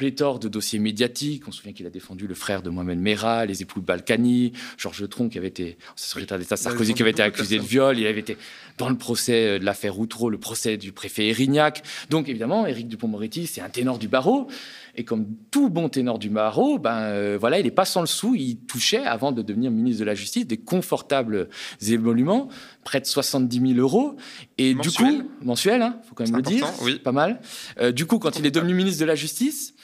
pléthore 0.00 0.38
de 0.38 0.48
dossiers 0.48 0.78
médiatiques. 0.78 1.42
On 1.46 1.52
se 1.52 1.58
souvient 1.58 1.74
qu'il 1.74 1.84
a 1.84 1.90
défendu 1.90 2.26
le 2.26 2.34
frère 2.34 2.62
de 2.62 2.70
Mohamed 2.70 2.98
Merah, 2.98 3.44
les 3.44 3.60
époux 3.60 3.80
de 3.80 3.84
Balkany, 3.84 4.52
Georges 4.78 5.06
Tron, 5.10 5.28
qui 5.28 5.36
avait 5.36 5.48
été, 5.48 5.76
secrétaire 5.94 6.38
d'État 6.38 6.56
Sarkozy, 6.56 6.94
qui 6.94 7.02
avait 7.02 7.10
été 7.10 7.22
accusé 7.22 7.58
de 7.58 7.62
viol. 7.62 7.98
Il 7.98 8.06
avait 8.06 8.20
été 8.20 8.38
dans 8.78 8.88
le 8.88 8.96
procès 8.96 9.58
de 9.58 9.64
l'affaire 9.66 9.98
Outreau, 9.98 10.30
le 10.30 10.38
procès 10.38 10.78
du 10.78 10.92
préfet 10.92 11.28
Erignac. 11.28 11.82
Donc, 12.08 12.30
évidemment, 12.30 12.66
Éric 12.66 12.88
Dupont-Moretti, 12.88 13.46
c'est 13.46 13.60
un 13.60 13.68
ténor 13.68 13.98
du 13.98 14.08
barreau. 14.08 14.48
Et 14.96 15.04
comme 15.04 15.26
tout 15.50 15.68
bon 15.68 15.90
ténor 15.90 16.18
du 16.18 16.30
barreau, 16.30 16.78
ben, 16.78 17.02
euh, 17.02 17.36
voilà, 17.38 17.58
il 17.58 17.64
n'est 17.64 17.70
pas 17.70 17.84
sans 17.84 18.00
le 18.00 18.06
sou. 18.06 18.34
Il 18.34 18.56
touchait, 18.60 19.04
avant 19.04 19.32
de 19.32 19.42
devenir 19.42 19.70
ministre 19.70 20.00
de 20.00 20.06
la 20.06 20.14
Justice, 20.14 20.46
des 20.46 20.56
confortables 20.56 21.50
émoluments, 21.86 22.48
près 22.84 23.02
de 23.02 23.06
70 23.06 23.74
000 23.74 23.78
euros. 23.78 24.16
Et 24.56 24.72
du 24.72 24.90
coup, 24.90 25.28
mensuel, 25.42 25.80
il 25.80 25.82
hein, 25.82 26.00
faut 26.08 26.14
quand 26.14 26.24
même 26.24 26.36
le 26.36 26.42
dire, 26.42 26.66
oui. 26.80 26.98
pas 26.98 27.12
mal. 27.12 27.42
Euh, 27.80 27.92
du 27.92 28.06
coup, 28.06 28.18
quand 28.18 28.38
il 28.38 28.46
est 28.46 28.50
devenu 28.50 28.72
ministre 28.72 29.00
de 29.00 29.04
la 29.04 29.14
Justice, 29.14 29.74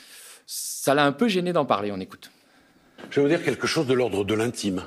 ça 0.47 0.95
l'a 0.95 1.05
un 1.05 1.13
peu 1.13 1.29
gêné 1.29 1.53
d'en 1.53 1.65
parler, 1.65 1.91
on 1.93 2.01
écoute. 2.01 2.31
Je 3.11 3.21
vais 3.21 3.27
vous 3.27 3.29
dire 3.29 3.45
quelque 3.45 3.67
chose 3.67 3.87
de 3.87 3.95
l'ordre 3.95 4.25
de 4.25 4.35
l'intime. 4.35 4.83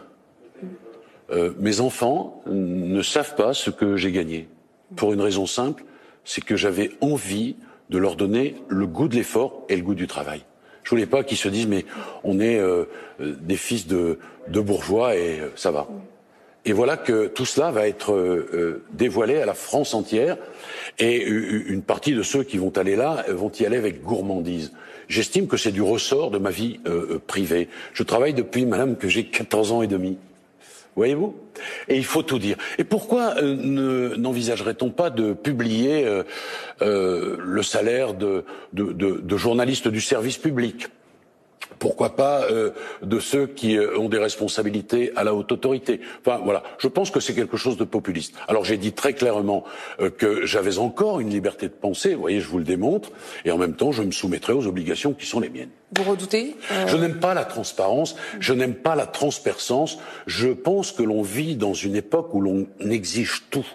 Euh, 1.32 1.54
mes 1.60 1.82
enfants 1.82 2.42
ne 2.48 3.02
savent 3.02 3.36
pas 3.36 3.54
ce 3.54 3.70
que 3.70 3.98
j'ai 3.98 4.12
gagné. 4.12 4.48
Pour 4.96 5.14
une 5.14 5.22
raison 5.22 5.46
simple, 5.46 5.84
c'est 6.24 6.44
que 6.44 6.56
j'avais 6.56 6.92
envie 7.02 7.56
de 7.90 7.98
leur 7.98 8.16
donner 8.16 8.56
le 8.68 8.88
goût 8.88 9.08
de 9.08 9.16
l'effort 9.16 9.66
et 9.70 9.76
le 9.76 9.84
goût 9.84 9.94
du 9.94 10.08
travail. 10.08 10.44
Je 10.84 10.90
voulais 10.92 11.06
pas 11.06 11.24
qu'ils 11.24 11.38
se 11.38 11.50
disent 11.50 11.68
mais 11.68 11.86
on 12.24 12.40
est 12.40 12.58
euh, 12.58 12.86
euh, 13.20 13.36
des 13.40 13.58
fils 13.58 13.86
de, 13.86 14.18
de 14.48 14.60
bourgeois 14.60 15.16
et 15.16 15.42
ça 15.56 15.70
va. 15.72 15.88
Et 16.66 16.74
voilà 16.74 16.98
que 16.98 17.28
tout 17.28 17.46
cela 17.46 17.72
va 17.72 17.88
être 17.88 18.82
dévoilé 18.92 19.42
à 19.42 19.46
la 19.46 19.54
France 19.54 19.94
entière 19.94 20.38
et 21.00 21.24
une 21.24 21.82
partie 21.82 22.14
de 22.14 22.22
ceux 22.22 22.44
qui 22.44 22.58
vont 22.58 22.72
aller 22.78 22.98
là 22.98 23.24
vont 23.30 23.50
y 23.50 23.66
aller 23.66 23.78
avec 23.78 24.04
gourmandise. 24.04 24.74
J'estime 25.10 25.48
que 25.48 25.58
c'est 25.58 25.72
du 25.72 25.82
ressort 25.82 26.30
de 26.30 26.38
ma 26.38 26.52
vie 26.52 26.80
euh, 26.86 27.16
euh, 27.16 27.20
privée. 27.26 27.68
Je 27.94 28.04
travaille 28.04 28.36
depuis, 28.36 28.66
madame, 28.66 28.96
que 28.96 29.10
j'ai 29.10 29.26
14 29.26 29.72
ans 29.72 29.82
et 29.82 29.88
demi. 29.88 30.18
Voyez-vous? 30.96 31.36
Et 31.88 31.98
il 31.98 32.06
faut 32.06 32.22
tout 32.22 32.38
dire. 32.38 32.58
Et 32.78 32.84
pourquoi 32.84 33.36
euh, 33.38 34.16
n'envisagerait-on 34.18 34.92
pas 34.92 35.10
de 35.10 35.34
publier 35.34 36.06
euh, 36.82 37.38
le 37.40 37.64
salaire 37.64 38.14
de, 38.14 38.46
de, 38.74 38.92
de, 38.92 39.20
de 39.24 39.38
journalistes 39.38 39.88
du 39.88 40.02
service 40.02 40.38
public? 40.38 40.88
Pourquoi 41.80 42.16
pas 42.16 42.44
euh, 42.44 42.72
de 43.02 43.20
ceux 43.20 43.48
qui 43.48 43.78
euh, 43.78 43.98
ont 43.98 44.10
des 44.10 44.18
responsabilités 44.18 45.12
à 45.16 45.24
la 45.24 45.34
haute 45.34 45.52
autorité. 45.52 46.02
Enfin 46.20 46.42
voilà, 46.44 46.64
je 46.78 46.88
pense 46.88 47.10
que 47.10 47.20
c'est 47.20 47.34
quelque 47.34 47.58
chose 47.58 47.78
de 47.78 47.86
populiste. 47.86 48.36
Alors 48.48 48.66
j'ai 48.66 48.78
dit 48.78 48.92
très 48.92 49.14
clairement 49.14 49.64
euh, 50.00 50.10
que 50.10 50.46
j'avais 50.46 50.78
encore 50.78 51.20
une 51.20 51.30
liberté 51.30 51.68
de 51.68 51.74
penser, 51.74 52.14
vous 52.14 52.22
voyez, 52.22 52.42
je 52.42 52.48
vous 52.48 52.60
le 52.60 52.64
démontre, 52.64 53.12
et 53.46 53.52
en 53.52 53.58
même 53.58 53.76
temps 53.76 53.92
je 53.92 54.04
me 54.04 54.12
soumettrai 54.12 54.54
aux 54.54 54.68
obligations 54.68 55.14
qui 55.14 55.26
sont 55.26 55.40
les 55.40 55.50
miennes. 55.50 55.70
Vous 55.96 56.04
redoutez 56.04 56.56
Je 56.88 56.98
n'aime 56.98 57.20
pas 57.20 57.34
la 57.34 57.46
transparence, 57.46 58.16
je 58.40 58.54
n'aime 58.54 58.76
pas 58.76 58.96
la 58.96 59.08
transperçance, 59.08 59.98
je 60.28 60.50
pense 60.50 60.92
que 60.92 61.02
l'on 61.02 61.24
vit 61.24 61.56
dans 61.56 61.74
une 61.74 61.96
époque 61.96 62.34
où 62.34 62.42
l'on 62.42 62.68
exige 62.80 63.44
tout 63.50 63.66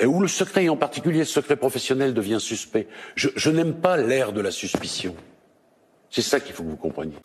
et 0.00 0.06
où 0.06 0.20
le 0.20 0.28
secret, 0.28 0.64
et 0.64 0.68
en 0.68 0.76
particulier 0.76 1.20
le 1.20 1.24
secret 1.24 1.56
professionnel, 1.56 2.14
devient 2.14 2.38
suspect. 2.40 2.88
Je, 3.14 3.28
je 3.36 3.50
n'aime 3.50 3.74
pas 3.74 3.96
l'ère 3.96 4.32
de 4.32 4.40
la 4.40 4.50
suspicion. 4.50 5.14
C'est 6.12 6.20
ça 6.20 6.38
qu'il 6.40 6.54
faut 6.54 6.62
que 6.62 6.68
vous 6.68 6.76
compreniez 6.76 7.16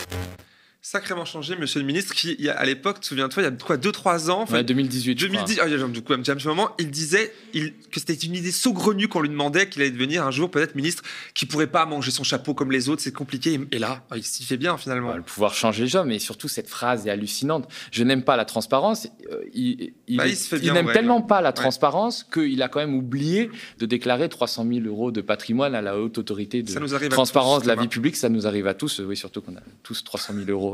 sacrément 0.82 1.26
changé, 1.26 1.56
monsieur 1.58 1.80
le 1.80 1.86
ministre, 1.86 2.14
qui, 2.14 2.50
à 2.50 2.66
l'époque, 2.66 2.98
souviens-toi, 3.02 3.44
il 3.44 3.46
y 3.46 3.50
a 3.50 3.52
quoi, 3.52 3.78
2-3 3.78 4.30
ans 4.30 4.46
ouais, 4.52 4.64
2018. 4.64 5.16
2010, 5.16 5.60
ah, 5.62 5.68
du 5.88 6.02
coup, 6.02 6.14
un 6.14 6.22
petit 6.22 6.48
moment, 6.48 6.70
il 6.80 6.92
disait 6.92 7.34
il, 7.54 7.74
que 7.92 8.00
c'était 8.00 8.14
une 8.14 8.36
idée 8.36 8.52
saugrenue 8.52 9.08
qu'on 9.08 9.22
lui 9.22 9.30
demandait 9.30 9.68
qu'il 9.70 9.82
allait 9.82 9.92
devenir 9.92 10.26
un 10.26 10.32
jour 10.32 10.50
peut-être 10.50 10.76
ministre 10.76 11.04
qui 11.34 11.46
pourrait 11.46 11.68
pas 11.68 11.86
manger 11.86 12.12
son 12.12 12.24
chapeau 12.24 12.54
comme 12.54 12.72
les 12.72 12.90
autres, 12.90 13.02
c'est 13.02 13.12
compliqué. 13.12 13.60
Et 13.72 13.80
là, 13.80 14.06
il 14.16 14.24
s'y 14.24 14.44
fait 14.44 14.58
bien 14.58 14.78
finalement. 14.78 15.14
le 15.14 15.24
pouvoir 15.24 15.54
changer 15.54 15.84
les 15.84 15.90
gens, 15.90 16.06
mais 16.06 16.20
surtout 16.20 16.48
cette 16.48 16.70
phrase 16.70 17.08
est 17.08 17.10
hallucinante. 17.10 17.68
Je 17.92 18.04
n'aime 18.04 18.24
pas 18.24 18.38
la 18.38 18.46
transparence. 18.46 19.08
Euh, 19.32 19.44
il, 19.54 19.94
il, 20.08 20.18
bah, 20.18 20.26
il 20.62 20.74
n'aime 20.74 20.92
tellement 20.92 21.22
pas 21.22 21.42
la 21.42 21.52
transparence 21.52 22.24
qu'il 22.24 22.62
a 22.62 22.70
quand 22.70 22.80
même 22.80 22.96
oublié 22.96 23.50
de 23.80 23.86
déclarer 23.86 24.30
300 24.30 24.66
000 24.72 24.86
euros 24.86 25.12
de 25.12 25.22
patrimoine 25.22 25.76
à 25.76 25.82
la 25.82 25.98
haute 25.98 26.18
autorité 26.18 26.64
de 26.64 27.08
transparence 27.10 27.64
de 27.64 27.68
la 27.68 27.76
vie 27.76 27.88
publique. 27.88 28.16
Ça 28.16 28.30
nous 28.30 28.48
arrive 28.48 28.68
à 28.68 28.74
tous. 28.74 29.00
Oui, 29.00 29.18
surtout 29.18 29.42
qu'on 29.42 29.56
a 29.56 29.62
tous 29.84 30.04
300 30.04 30.34
000 30.34 30.50
euros 30.50 30.67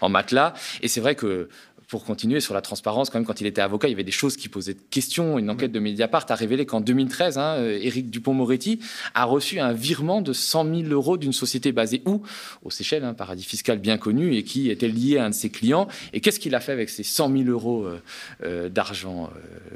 en 0.00 0.08
matelas. 0.08 0.54
Et 0.82 0.88
c'est 0.88 1.00
vrai 1.00 1.14
que 1.14 1.48
pour 1.90 2.04
continuer 2.04 2.38
sur 2.38 2.54
la 2.54 2.62
transparence, 2.62 3.10
quand 3.10 3.18
même, 3.18 3.26
quand 3.26 3.40
il 3.40 3.48
était 3.48 3.60
avocat, 3.60 3.88
il 3.88 3.90
y 3.90 3.94
avait 3.94 4.04
des 4.04 4.12
choses 4.12 4.36
qui 4.36 4.48
posaient 4.48 4.74
de 4.74 4.80
questions. 4.90 5.40
Une 5.40 5.50
enquête 5.50 5.72
de 5.72 5.80
Mediapart 5.80 6.24
a 6.28 6.36
révélé 6.36 6.64
qu'en 6.64 6.80
2013, 6.80 7.36
hein, 7.36 7.56
euh, 7.56 7.80
Éric 7.82 8.10
Dupont-Moretti 8.10 8.78
a 9.14 9.24
reçu 9.24 9.58
un 9.58 9.72
virement 9.72 10.22
de 10.22 10.32
100 10.32 10.72
000 10.82 10.88
euros 10.90 11.16
d'une 11.16 11.32
société 11.32 11.72
basée 11.72 12.02
où? 12.06 12.22
Aux 12.62 12.70
Seychelles, 12.70 13.02
un 13.02 13.08
hein, 13.08 13.14
paradis 13.14 13.42
fiscal 13.42 13.78
bien 13.78 13.98
connu 13.98 14.36
et 14.36 14.44
qui 14.44 14.70
était 14.70 14.86
lié 14.86 15.18
à 15.18 15.24
un 15.24 15.30
de 15.30 15.34
ses 15.34 15.50
clients. 15.50 15.88
Et 16.12 16.20
qu'est-ce 16.20 16.38
qu'il 16.38 16.54
a 16.54 16.60
fait 16.60 16.70
avec 16.70 16.90
ces 16.90 17.02
100 17.02 17.36
000 17.36 17.50
euros 17.50 17.84
euh, 17.84 18.00
euh, 18.44 18.68
d'argent 18.68 19.28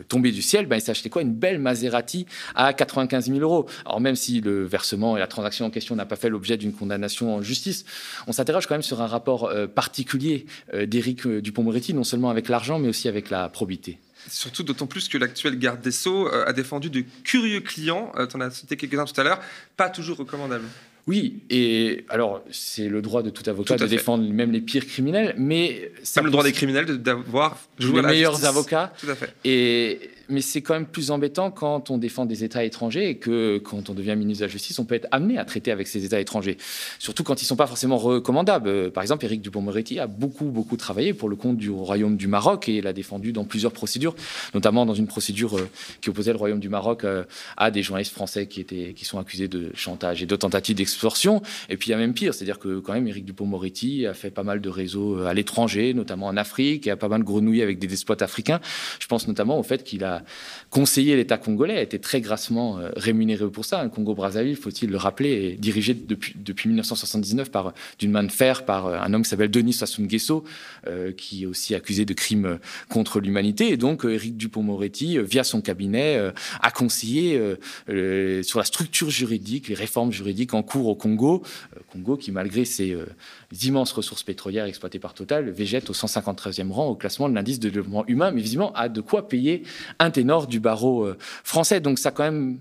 tombé 0.06 0.30
du 0.30 0.40
ciel? 0.40 0.66
Ben, 0.66 0.76
Il 0.76 0.83
s'est 0.83 0.92
acheté 0.92 1.11
quoi? 1.11 1.23
Une 1.23 1.35
belle 1.35 1.59
Maserati 1.59 2.26
à 2.54 2.73
95 2.73 3.26
000 3.26 3.40
euros. 3.40 3.66
Alors 3.85 4.00
même 4.00 4.14
si 4.14 4.40
le 4.40 4.64
versement 4.64 5.16
et 5.16 5.21
la 5.21 5.26
transaction 5.26 5.66
en 5.66 5.71
question 5.71 5.97
n'a 5.97 6.06
pas 6.06 6.16
fait 6.16 6.28
l'objet 6.28 6.56
d'une 6.56 6.73
condamnation 6.73 7.35
en 7.35 7.42
justice, 7.42 7.85
on 8.28 8.33
s'interroge 8.33 8.68
quand 8.68 8.75
même 8.75 8.83
sur 8.83 9.02
un 9.02 9.09
rapport 9.09 9.52
particulier 9.75 10.47
d'Éric 10.73 11.26
Dupont-Moretti, 11.26 11.92
non 12.05 12.11
seulement 12.11 12.29
avec 12.29 12.51
l'argent, 12.51 12.79
mais 12.79 12.89
aussi 12.89 13.09
avec 13.09 13.31
la 13.31 13.49
probité. 13.49 13.99
Surtout 14.29 14.63
d'autant 14.63 14.87
plus 14.87 15.09
que 15.09 15.17
l'actuel 15.17 15.59
garde 15.59 15.81
des 15.81 15.91
Sceaux 15.91 16.29
euh, 16.29 16.45
a 16.47 16.53
défendu 16.53 16.91
de 16.91 17.03
curieux 17.25 17.61
clients, 17.61 18.13
euh, 18.17 18.27
tu 18.27 18.37
en 18.37 18.43
as 18.43 18.51
cité 18.51 18.77
quelques-uns 18.77 19.07
tout 19.07 19.19
à 19.19 19.25
l'heure, 19.25 19.41
pas 19.79 19.89
toujours 19.89 20.19
recommandables. 20.19 20.67
Oui, 21.07 21.43
et 21.49 22.05
alors 22.11 22.43
c'est 22.51 22.89
le 22.89 23.01
droit 23.01 23.23
de 23.23 23.31
tout 23.31 23.49
avocat 23.49 23.77
de 23.77 23.87
défendre 23.87 24.31
même 24.31 24.53
les 24.53 24.61
pires 24.61 24.87
criminels, 24.87 25.35
mais 25.39 25.93
c'est 26.03 26.21
le 26.21 26.31
droit 26.31 26.45
des 26.45 26.53
criminels 26.53 26.99
d'avoir 26.99 27.59
les 27.79 28.03
meilleurs 28.03 28.45
avocats. 28.45 28.93
Tout 29.01 29.09
à 29.09 29.15
fait. 29.15 29.35
Et 29.47 30.11
mais 30.28 30.40
c'est 30.40 30.62
quand 30.62 30.75
même 30.75 30.87
plus 30.87 31.11
embêtant 31.11 31.50
quand 31.50 31.90
on 31.90 31.99
défend 31.99 32.26
des 32.26 32.45
États 32.45 32.64
étrangers 32.64 33.09
et 33.09 33.16
que 33.16 33.59
quand 33.59 33.90
on 33.90 33.95
devient 33.95 34.16
ministre 34.16 34.40
de 34.43 34.47
la 34.47 34.52
Justice, 34.52 34.78
on 34.78 34.85
peut 34.85 34.95
être 34.95 35.09
amené 35.11 35.38
à 35.38 35.45
traiter 35.45 35.71
avec 35.71 35.87
ces 35.87 36.04
États 36.04 36.21
étrangers. 36.21 36.57
Surtout 36.99 37.25
quand 37.25 37.40
ils 37.40 37.45
ne 37.45 37.49
sont 37.49 37.57
pas 37.57 37.66
forcément 37.66 37.97
recommandables. 37.97 38.69
Euh, 38.69 38.90
par 38.90 39.02
exemple, 39.02 39.25
Éric 39.25 39.43
Dupond-Moretti 39.43 39.99
a 39.99 40.07
beaucoup, 40.07 40.47
beaucoup 40.47 40.76
travaillé 40.76 41.14
pour 41.14 41.28
le 41.28 41.37
compte 41.37 41.57
du 41.57 41.71
Royaume 41.71 42.16
du 42.16 42.28
Maroc 42.28 42.69
et 42.69 42.81
l'a 42.81 42.93
défendu 42.93 43.33
dans 43.33 43.45
plusieurs 43.45 43.73
procédures, 43.73 44.14
notamment 44.54 44.87
dans 44.87 44.95
une 44.95 45.07
procédure 45.07 45.59
euh, 45.59 45.69
qui 46.00 46.11
opposait 46.11 46.33
le 46.33 46.38
Royaume 46.38 46.61
du 46.61 46.69
Maroc 46.69 47.04
euh, 47.04 47.25
à 47.57 47.71
des 47.71 47.83
journalistes 47.83 48.12
français 48.12 48.47
qui, 48.47 48.61
étaient, 48.61 48.95
qui 48.95 49.04
sont 49.04 49.19
accusés 49.19 49.49
de 49.49 49.71
chantage 49.75 50.23
et 50.23 50.26
de 50.26 50.37
tentatives 50.37 50.76
d'extorsion. 50.76 51.43
Et 51.69 51.76
puis 51.76 51.88
il 51.88 51.93
y 51.93 51.95
a 51.95 51.99
même 51.99 52.14
pire, 52.14 52.35
c'est-à-dire 52.35 52.59
que 52.59 52.78
quand 52.78 52.93
même 52.93 53.07
Éric 53.07 53.25
Dupond-Moretti 53.25 54.07
a 54.07 54.14
fait 54.14 54.31
pas 54.31 54.43
mal 54.43 54.61
de 54.61 54.69
réseaux 54.69 55.21
à 55.21 55.35
l'étranger, 55.35 55.95
notamment 55.95 56.26
en 56.26 56.37
Afrique, 56.37 56.87
et 56.87 56.90
a 56.90 56.97
pas 56.97 57.09
mal 57.09 57.23
grenouillé 57.23 57.62
avec 57.62 57.78
des 57.78 57.87
despotes 57.87 58.23
africains. 58.23 58.61
Je 59.00 59.07
pense 59.07 59.28
notamment 59.28 59.59
au 59.59 59.62
fait 59.62 59.85
qu'il 59.85 60.04
a 60.04 60.13
conseiller 60.71 61.16
l'État 61.16 61.38
congolais, 61.38 61.78
a 61.78 61.83
été 61.83 61.99
très 61.99 62.21
grassement 62.21 62.78
euh, 62.78 62.90
rémunéré 62.97 63.49
pour 63.49 63.64
ça. 63.64 63.83
Le 63.85 63.90
Congo-Brazzaville, 63.90 64.56
faut-il 64.56 64.90
le 64.90 64.97
rappeler, 64.97 65.30
est 65.30 65.61
dirigé 65.61 65.94
depuis, 65.94 66.35
depuis 66.37 66.68
1979 66.68 67.50
par, 67.50 67.73
d'une 67.99 68.11
main 68.11 68.25
de 68.25 68.33
fer 68.33 68.64
par 68.64 68.87
euh, 68.87 68.99
un 68.99 69.12
homme 69.14 69.23
qui 69.23 69.28
s'appelle 69.28 69.50
Denis 69.50 69.73
Sassou 69.73 70.02
Nguesso, 70.02 70.44
euh, 70.87 71.12
qui 71.12 71.44
est 71.44 71.47
aussi 71.47 71.75
accusé 71.75 72.04
de 72.04 72.12
crimes 72.12 72.59
contre 72.88 73.21
l'humanité. 73.21 73.71
Et 73.71 73.76
donc, 73.76 74.04
Éric 74.04 74.37
Dupont-Moretti, 74.37 75.18
via 75.18 75.44
son 75.44 75.61
cabinet, 75.61 76.33
a 76.61 76.71
conseillé 76.71 77.40
sur 78.42 78.59
la 78.59 78.64
structure 78.64 79.11
juridique, 79.11 79.68
les 79.68 79.75
réformes 79.75 80.12
juridiques 80.12 80.54
en 80.54 80.62
cours 80.62 80.88
au 80.88 80.94
Congo. 80.94 81.42
Congo 81.92 82.16
qui, 82.16 82.33
malgré 82.33 82.64
ses 82.64 82.97
immenses 83.62 83.92
ressources 83.92 84.23
pétrolières 84.23 84.66
exploitées 84.66 84.99
par 84.99 85.14
Total, 85.14 85.50
végète 85.50 85.90
au 85.90 85.92
153e 85.92 86.71
rang 86.71 86.88
au 86.88 86.94
classement 86.94 87.28
de 87.28 87.35
l'indice 87.35 87.61
de 87.61 87.68
développement 87.68 88.04
humain, 88.06 88.30
mais 88.30 88.40
visiblement 88.40 88.73
a 88.75 88.88
de 88.88 89.00
quoi 89.00 89.28
payer 89.28 89.62
ténor 90.11 90.47
du 90.47 90.61
barreau 90.61 91.05
euh, 91.05 91.17
français. 91.21 91.81
Donc 91.81 91.99
ça 91.99 92.11
quand 92.11 92.25
même 92.25 92.59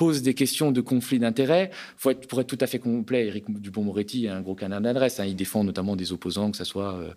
pose 0.00 0.22
des 0.22 0.32
questions 0.32 0.72
de 0.72 0.80
conflit 0.80 1.18
d'intérêts. 1.18 1.70
Pour 1.98 2.40
être 2.40 2.44
tout 2.44 2.56
à 2.58 2.66
fait 2.66 2.78
complet, 2.78 3.26
Éric 3.26 3.50
Dupont-Moretti 3.50 4.24
est 4.24 4.30
un 4.30 4.40
gros 4.40 4.54
canard 4.54 4.80
d'adresse. 4.80 5.20
Hein. 5.20 5.26
Il 5.26 5.36
défend 5.36 5.62
notamment 5.62 5.94
des 5.94 6.10
opposants, 6.10 6.50
que 6.50 6.56
ce 6.56 6.64
soit 6.64 6.94
euh, 6.94 7.10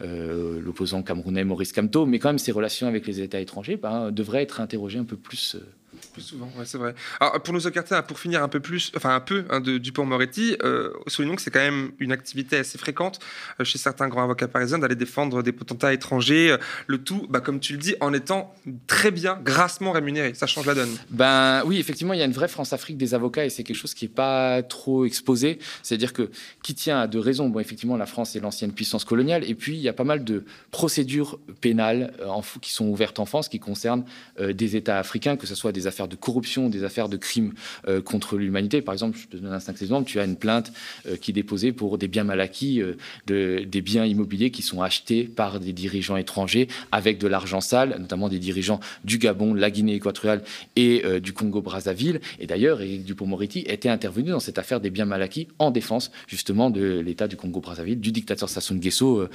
euh, 0.00 0.58
l'opposant 0.62 1.02
camerounais 1.02 1.44
Maurice 1.44 1.72
Kamto, 1.72 2.06
mais 2.06 2.18
quand 2.18 2.30
même 2.30 2.38
ses 2.38 2.52
relations 2.52 2.86
avec 2.86 3.06
les 3.06 3.20
États 3.20 3.40
étrangers 3.40 3.76
ben, 3.76 4.10
devraient 4.10 4.42
être 4.42 4.62
interrogées 4.62 4.98
un 4.98 5.04
peu 5.04 5.18
plus 5.18 5.58
plus 6.12 6.22
souvent, 6.22 6.50
ouais, 6.58 6.64
c'est 6.64 6.78
vrai. 6.78 6.94
Alors, 7.18 7.42
pour 7.42 7.52
nous 7.52 7.66
écarter, 7.66 7.98
pour 8.06 8.18
finir 8.18 8.42
un 8.42 8.48
peu 8.48 8.60
plus, 8.60 8.92
enfin 8.96 9.14
un 9.14 9.20
peu 9.20 9.44
hein, 9.50 9.60
de 9.60 9.78
Dupont-Moretti, 9.78 10.56
euh, 10.62 10.92
soulignons 11.06 11.36
que 11.36 11.42
c'est 11.42 11.50
quand 11.50 11.60
même 11.60 11.92
une 11.98 12.12
activité 12.12 12.58
assez 12.58 12.78
fréquente 12.78 13.18
euh, 13.60 13.64
chez 13.64 13.78
certains 13.78 14.08
grands 14.08 14.22
avocats 14.22 14.48
parisiens 14.48 14.78
d'aller 14.78 14.94
défendre 14.94 15.42
des 15.42 15.52
potentats 15.52 15.92
étrangers, 15.92 16.52
euh, 16.52 16.58
le 16.86 16.98
tout, 16.98 17.26
bah, 17.28 17.40
comme 17.40 17.60
tu 17.60 17.72
le 17.72 17.78
dis, 17.78 17.94
en 18.00 18.12
étant 18.12 18.54
très 18.86 19.10
bien, 19.10 19.38
grassement 19.42 19.92
rémunéré. 19.92 20.34
Ça 20.34 20.46
change 20.46 20.66
la 20.66 20.74
donne. 20.74 20.90
Ben 21.10 21.62
oui, 21.64 21.78
effectivement, 21.78 22.12
il 22.12 22.20
y 22.20 22.22
a 22.22 22.26
une 22.26 22.32
vraie 22.32 22.48
France-Afrique 22.48 22.96
des 22.96 23.14
avocats 23.14 23.44
et 23.44 23.50
c'est 23.50 23.64
quelque 23.64 23.76
chose 23.76 23.94
qui 23.94 24.04
n'est 24.04 24.12
pas 24.12 24.62
trop 24.62 25.04
exposé. 25.04 25.58
C'est-à-dire 25.82 26.12
que 26.12 26.30
qui 26.62 26.74
tient 26.74 27.00
à 27.00 27.06
deux 27.06 27.20
raisons? 27.20 27.48
Bon, 27.48 27.58
effectivement, 27.60 27.96
la 27.96 28.06
France 28.06 28.36
est 28.36 28.40
l'ancienne 28.40 28.72
puissance 28.72 29.04
coloniale 29.04 29.48
et 29.48 29.54
puis 29.54 29.76
il 29.76 29.82
y 29.82 29.88
a 29.88 29.92
pas 29.92 30.04
mal 30.04 30.24
de 30.24 30.44
procédures 30.70 31.38
pénales 31.60 32.12
en, 32.26 32.42
qui 32.60 32.72
sont 32.72 32.86
ouvertes 32.86 33.18
en 33.18 33.26
France 33.26 33.48
qui 33.48 33.58
concernent 33.58 34.04
des 34.38 34.76
États 34.76 34.98
africains, 34.98 35.36
que 35.36 35.46
ce 35.46 35.54
soit 35.54 35.72
des 35.72 35.79
affaires 35.86 36.08
de 36.08 36.16
corruption, 36.16 36.68
des 36.68 36.84
affaires 36.84 37.08
de 37.08 37.16
crimes 37.16 37.52
euh, 37.88 38.00
contre 38.00 38.36
l'humanité. 38.36 38.82
Par 38.82 38.92
exemple, 38.92 39.18
je 39.18 39.26
te 39.26 39.36
donne 39.36 39.52
un 39.52 39.60
cinq 39.60 39.80
exemples, 39.82 40.08
tu 40.08 40.20
as 40.20 40.24
une 40.24 40.36
plainte 40.36 40.72
euh, 41.06 41.16
qui 41.16 41.30
est 41.30 41.34
déposée 41.34 41.72
pour 41.72 41.98
des 41.98 42.08
biens 42.08 42.24
mal 42.24 42.40
acquis, 42.40 42.80
euh, 42.80 42.94
de, 43.26 43.64
des 43.66 43.80
biens 43.80 44.04
immobiliers 44.04 44.50
qui 44.50 44.62
sont 44.62 44.82
achetés 44.82 45.24
par 45.24 45.60
des 45.60 45.72
dirigeants 45.72 46.16
étrangers 46.16 46.68
avec 46.92 47.18
de 47.18 47.26
l'argent 47.26 47.60
sale, 47.60 47.96
notamment 47.98 48.28
des 48.28 48.38
dirigeants 48.38 48.80
du 49.04 49.18
Gabon, 49.18 49.54
de 49.54 49.60
la 49.60 49.70
Guinée 49.70 49.94
équatoriale 49.94 50.42
et 50.76 51.02
du 51.20 51.32
Congo-Brazzaville. 51.32 52.20
Et 52.38 52.46
d'ailleurs, 52.46 52.80
Éric 52.80 53.04
Dupont-Moretti 53.04 53.60
était 53.66 53.88
intervenu 53.88 54.30
dans 54.30 54.40
cette 54.40 54.58
affaire 54.58 54.80
des 54.80 54.90
biens 54.90 55.04
mal 55.04 55.22
acquis 55.22 55.48
en 55.58 55.70
défense 55.70 56.10
justement 56.26 56.70
de 56.70 57.00
l'État 57.00 57.28
du 57.28 57.36
Congo-Brazzaville, 57.36 58.00
du 58.00 58.12
dictateur 58.12 58.48
Sassou 58.48 58.74
Nguesso 58.74 59.28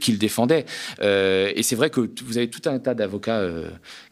qu'il 0.00 0.18
défendait. 0.18 0.64
et 1.00 1.62
c'est 1.62 1.76
vrai 1.76 1.90
que 1.90 2.08
vous 2.24 2.38
avez 2.38 2.48
tout 2.48 2.68
un 2.68 2.78
tas 2.78 2.94
d'avocats 2.94 3.42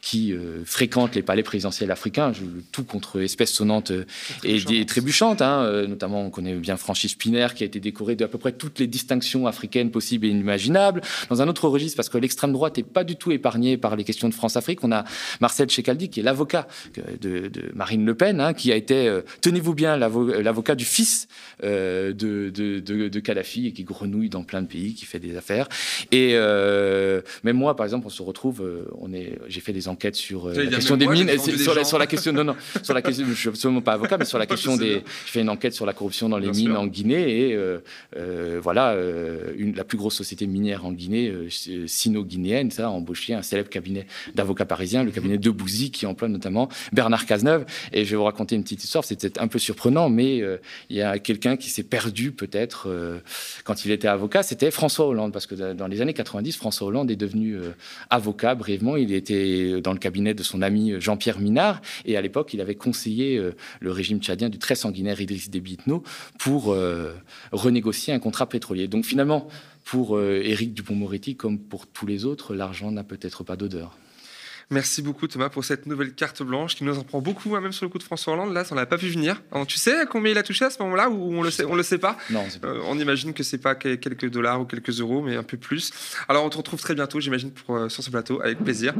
qui 0.00 0.34
fréquentent 0.64 1.14
les 1.14 1.22
palais 1.22 1.42
présidentiels 1.42 1.61
africain, 1.90 2.32
tout 2.72 2.84
contre 2.84 3.20
espèces 3.20 3.52
sonnantes 3.52 3.90
euh, 3.90 4.04
et, 4.44 4.86
trébuchantes. 4.86 5.42
Hein, 5.42 5.64
euh, 5.64 5.86
notamment, 5.86 6.24
on 6.24 6.30
connaît 6.30 6.54
bien 6.54 6.76
Francis 6.76 7.12
Spinner, 7.12 7.48
qui 7.54 7.62
a 7.62 7.66
été 7.66 7.80
décoré 7.80 8.16
de 8.16 8.24
à 8.24 8.28
peu 8.28 8.38
près 8.38 8.52
toutes 8.52 8.78
les 8.78 8.86
distinctions 8.86 9.46
africaines 9.46 9.90
possibles 9.90 10.26
et 10.26 10.30
inimaginables. 10.30 11.00
Dans 11.28 11.42
un 11.42 11.48
autre 11.48 11.68
registre, 11.68 11.96
parce 11.96 12.08
que 12.08 12.18
l'extrême 12.18 12.52
droite 12.52 12.76
n'est 12.76 12.82
pas 12.82 13.04
du 13.04 13.16
tout 13.16 13.32
épargnée 13.32 13.76
par 13.76 13.96
les 13.96 14.04
questions 14.04 14.28
de 14.28 14.34
France-Afrique, 14.34 14.84
on 14.84 14.92
a 14.92 15.04
Marcel 15.40 15.68
Checaldi, 15.68 16.08
qui 16.08 16.20
est 16.20 16.22
l'avocat 16.22 16.66
de, 17.20 17.50
Marine 17.74 18.04
Le 18.04 18.14
Pen, 18.14 18.40
hein, 18.40 18.54
qui 18.54 18.72
a 18.72 18.76
été, 18.76 19.08
euh, 19.08 19.22
tenez-vous 19.40 19.74
bien, 19.74 19.96
l'avocat 19.96 20.74
du 20.74 20.84
fils 20.84 21.28
de, 21.62 22.12
de, 22.12 23.20
Kadhafi 23.20 23.68
et 23.68 23.72
qui 23.72 23.84
grenouille 23.84 24.28
dans 24.28 24.42
plein 24.42 24.62
de 24.62 24.66
pays, 24.66 24.94
qui 24.94 25.04
fait 25.04 25.20
des 25.20 25.36
affaires. 25.36 25.68
Et 26.10 26.34
même 26.34 27.56
moi, 27.56 27.76
par 27.76 27.84
exemple, 27.86 28.06
on 28.06 28.10
se 28.10 28.22
retrouve, 28.22 28.62
on 28.98 29.12
est, 29.12 29.38
j'ai 29.48 29.60
fait 29.60 29.72
des 29.72 29.88
enquêtes 29.88 30.16
sur 30.16 30.48
la 30.48 30.66
question 30.66 30.96
des 30.96 31.06
mines. 31.06 31.28
Sur, 31.58 31.74
la, 31.74 31.84
sur 31.84 31.98
la 31.98 32.06
question, 32.06 32.32
non, 32.32 32.44
non, 32.44 32.56
sur 32.82 32.94
la 32.94 33.02
question, 33.02 33.26
je 33.26 33.34
suis 33.34 33.48
absolument 33.48 33.80
pas 33.80 33.92
avocat, 33.92 34.18
mais 34.18 34.24
sur 34.24 34.38
la 34.38 34.46
question 34.52 34.76
des, 34.76 35.02
je 35.26 35.30
fais 35.30 35.40
une 35.40 35.48
enquête 35.48 35.74
sur 35.74 35.86
la 35.86 35.92
corruption 35.92 36.28
dans 36.28 36.38
les 36.38 36.50
Bien 36.50 36.60
mines 36.60 36.72
sûr. 36.72 36.80
en 36.80 36.86
Guinée 36.86 37.48
et 37.48 37.54
euh, 37.54 37.78
euh, 38.16 38.60
voilà, 38.62 38.90
euh, 38.90 39.52
une, 39.56 39.74
la 39.74 39.84
plus 39.84 39.98
grosse 39.98 40.14
société 40.14 40.46
minière 40.46 40.84
en 40.84 40.92
Guinée, 40.92 41.32
sino-guinéenne, 41.86 42.70
ça 42.70 42.86
a 42.86 42.90
embauché 42.90 43.34
un 43.34 43.42
célèbre 43.42 43.68
cabinet 43.68 44.06
d'avocats 44.34 44.64
parisiens, 44.64 45.04
le 45.04 45.10
cabinet 45.10 45.38
de 45.38 45.50
Bouzy, 45.50 45.90
qui 45.90 46.06
emploie 46.06 46.28
notamment 46.28 46.68
Bernard 46.92 47.26
Cazeneuve. 47.26 47.64
Et 47.92 48.04
je 48.04 48.10
vais 48.10 48.16
vous 48.16 48.24
raconter 48.24 48.54
une 48.56 48.62
petite 48.62 48.84
histoire, 48.84 49.04
c'est 49.04 49.20
peut-être 49.20 49.40
un 49.40 49.48
peu 49.48 49.58
surprenant, 49.58 50.08
mais 50.08 50.42
il 50.90 50.96
y 50.96 51.02
a 51.02 51.18
quelqu'un 51.18 51.56
qui 51.56 51.70
s'est 51.70 51.82
perdu 51.82 52.32
peut-être 52.32 52.88
quand 53.64 53.84
il 53.84 53.90
était 53.90 54.08
avocat, 54.08 54.42
c'était 54.42 54.70
François 54.70 55.06
Hollande, 55.06 55.32
parce 55.32 55.46
que 55.46 55.72
dans 55.72 55.86
les 55.86 56.00
années 56.00 56.14
90, 56.14 56.56
François 56.56 56.88
Hollande 56.88 57.10
est 57.10 57.16
devenu 57.16 57.56
avocat 58.10 58.54
brièvement. 58.54 58.96
Il 58.96 59.12
était 59.12 59.80
dans 59.80 59.92
le 59.92 59.98
cabinet 59.98 60.34
de 60.34 60.42
son 60.42 60.62
ami 60.62 60.94
Jean-Pierre 61.00 61.38
Minard, 61.42 61.80
et 62.04 62.16
à 62.16 62.20
l'époque, 62.22 62.54
il 62.54 62.60
avait 62.60 62.74
conseillé 62.76 63.36
euh, 63.36 63.54
le 63.80 63.92
régime 63.92 64.20
tchadien 64.20 64.48
du 64.48 64.58
très 64.58 64.74
sanguinaire 64.74 65.20
Idriss 65.20 65.50
Déby 65.50 65.74
Itno 65.74 66.02
pour 66.38 66.72
euh, 66.72 67.12
renégocier 67.52 68.14
un 68.14 68.18
contrat 68.18 68.48
pétrolier. 68.48 68.88
Donc 68.88 69.04
finalement, 69.04 69.48
pour 69.84 70.16
euh, 70.16 70.40
Éric 70.44 70.74
Dupont-Moretti, 70.74 71.36
comme 71.36 71.58
pour 71.58 71.86
tous 71.86 72.06
les 72.06 72.24
autres, 72.24 72.54
l'argent 72.54 72.90
n'a 72.90 73.04
peut-être 73.04 73.44
pas 73.44 73.56
d'odeur. 73.56 73.98
Merci 74.70 75.02
beaucoup 75.02 75.26
Thomas 75.28 75.50
pour 75.50 75.66
cette 75.66 75.84
nouvelle 75.84 76.14
carte 76.14 76.42
blanche 76.42 76.76
qui 76.76 76.84
nous 76.84 76.96
en 76.96 77.02
prend 77.02 77.20
beaucoup, 77.20 77.54
hein, 77.56 77.60
même 77.60 77.72
sur 77.72 77.84
le 77.84 77.90
coup 77.90 77.98
de 77.98 78.02
François 78.04 78.32
Hollande. 78.32 78.54
Là, 78.54 78.64
on 78.70 78.74
l'a 78.74 78.86
pas 78.86 78.96
vu 78.96 79.10
venir. 79.10 79.42
Alors, 79.50 79.66
tu 79.66 79.76
sais 79.76 80.06
combien 80.08 80.32
il 80.32 80.38
a 80.38 80.42
touché 80.42 80.64
à 80.64 80.70
ce 80.70 80.80
moment-là 80.82 81.10
ou 81.10 81.34
on 81.34 81.42
le 81.42 81.50
sait, 81.50 81.64
on 81.66 81.74
le 81.74 81.82
sait 81.82 81.98
pas? 81.98 82.16
Non, 82.30 82.46
pas. 82.60 82.68
Euh, 82.68 82.80
On 82.86 82.98
imagine 82.98 83.34
que 83.34 83.42
c'est 83.42 83.58
pas 83.58 83.74
que- 83.74 83.96
quelques 83.96 84.30
dollars 84.30 84.62
ou 84.62 84.64
quelques 84.64 85.00
euros, 85.00 85.20
mais 85.20 85.36
un 85.36 85.42
peu 85.42 85.58
plus. 85.58 85.90
Alors 86.26 86.44
on 86.46 86.48
te 86.48 86.56
retrouve 86.56 86.80
très 86.80 86.94
bientôt, 86.94 87.20
j'imagine, 87.20 87.50
pour, 87.50 87.76
euh, 87.76 87.88
sur 87.90 88.02
ce 88.02 88.08
plateau, 88.08 88.40
avec 88.40 88.60
plaisir. 88.64 88.94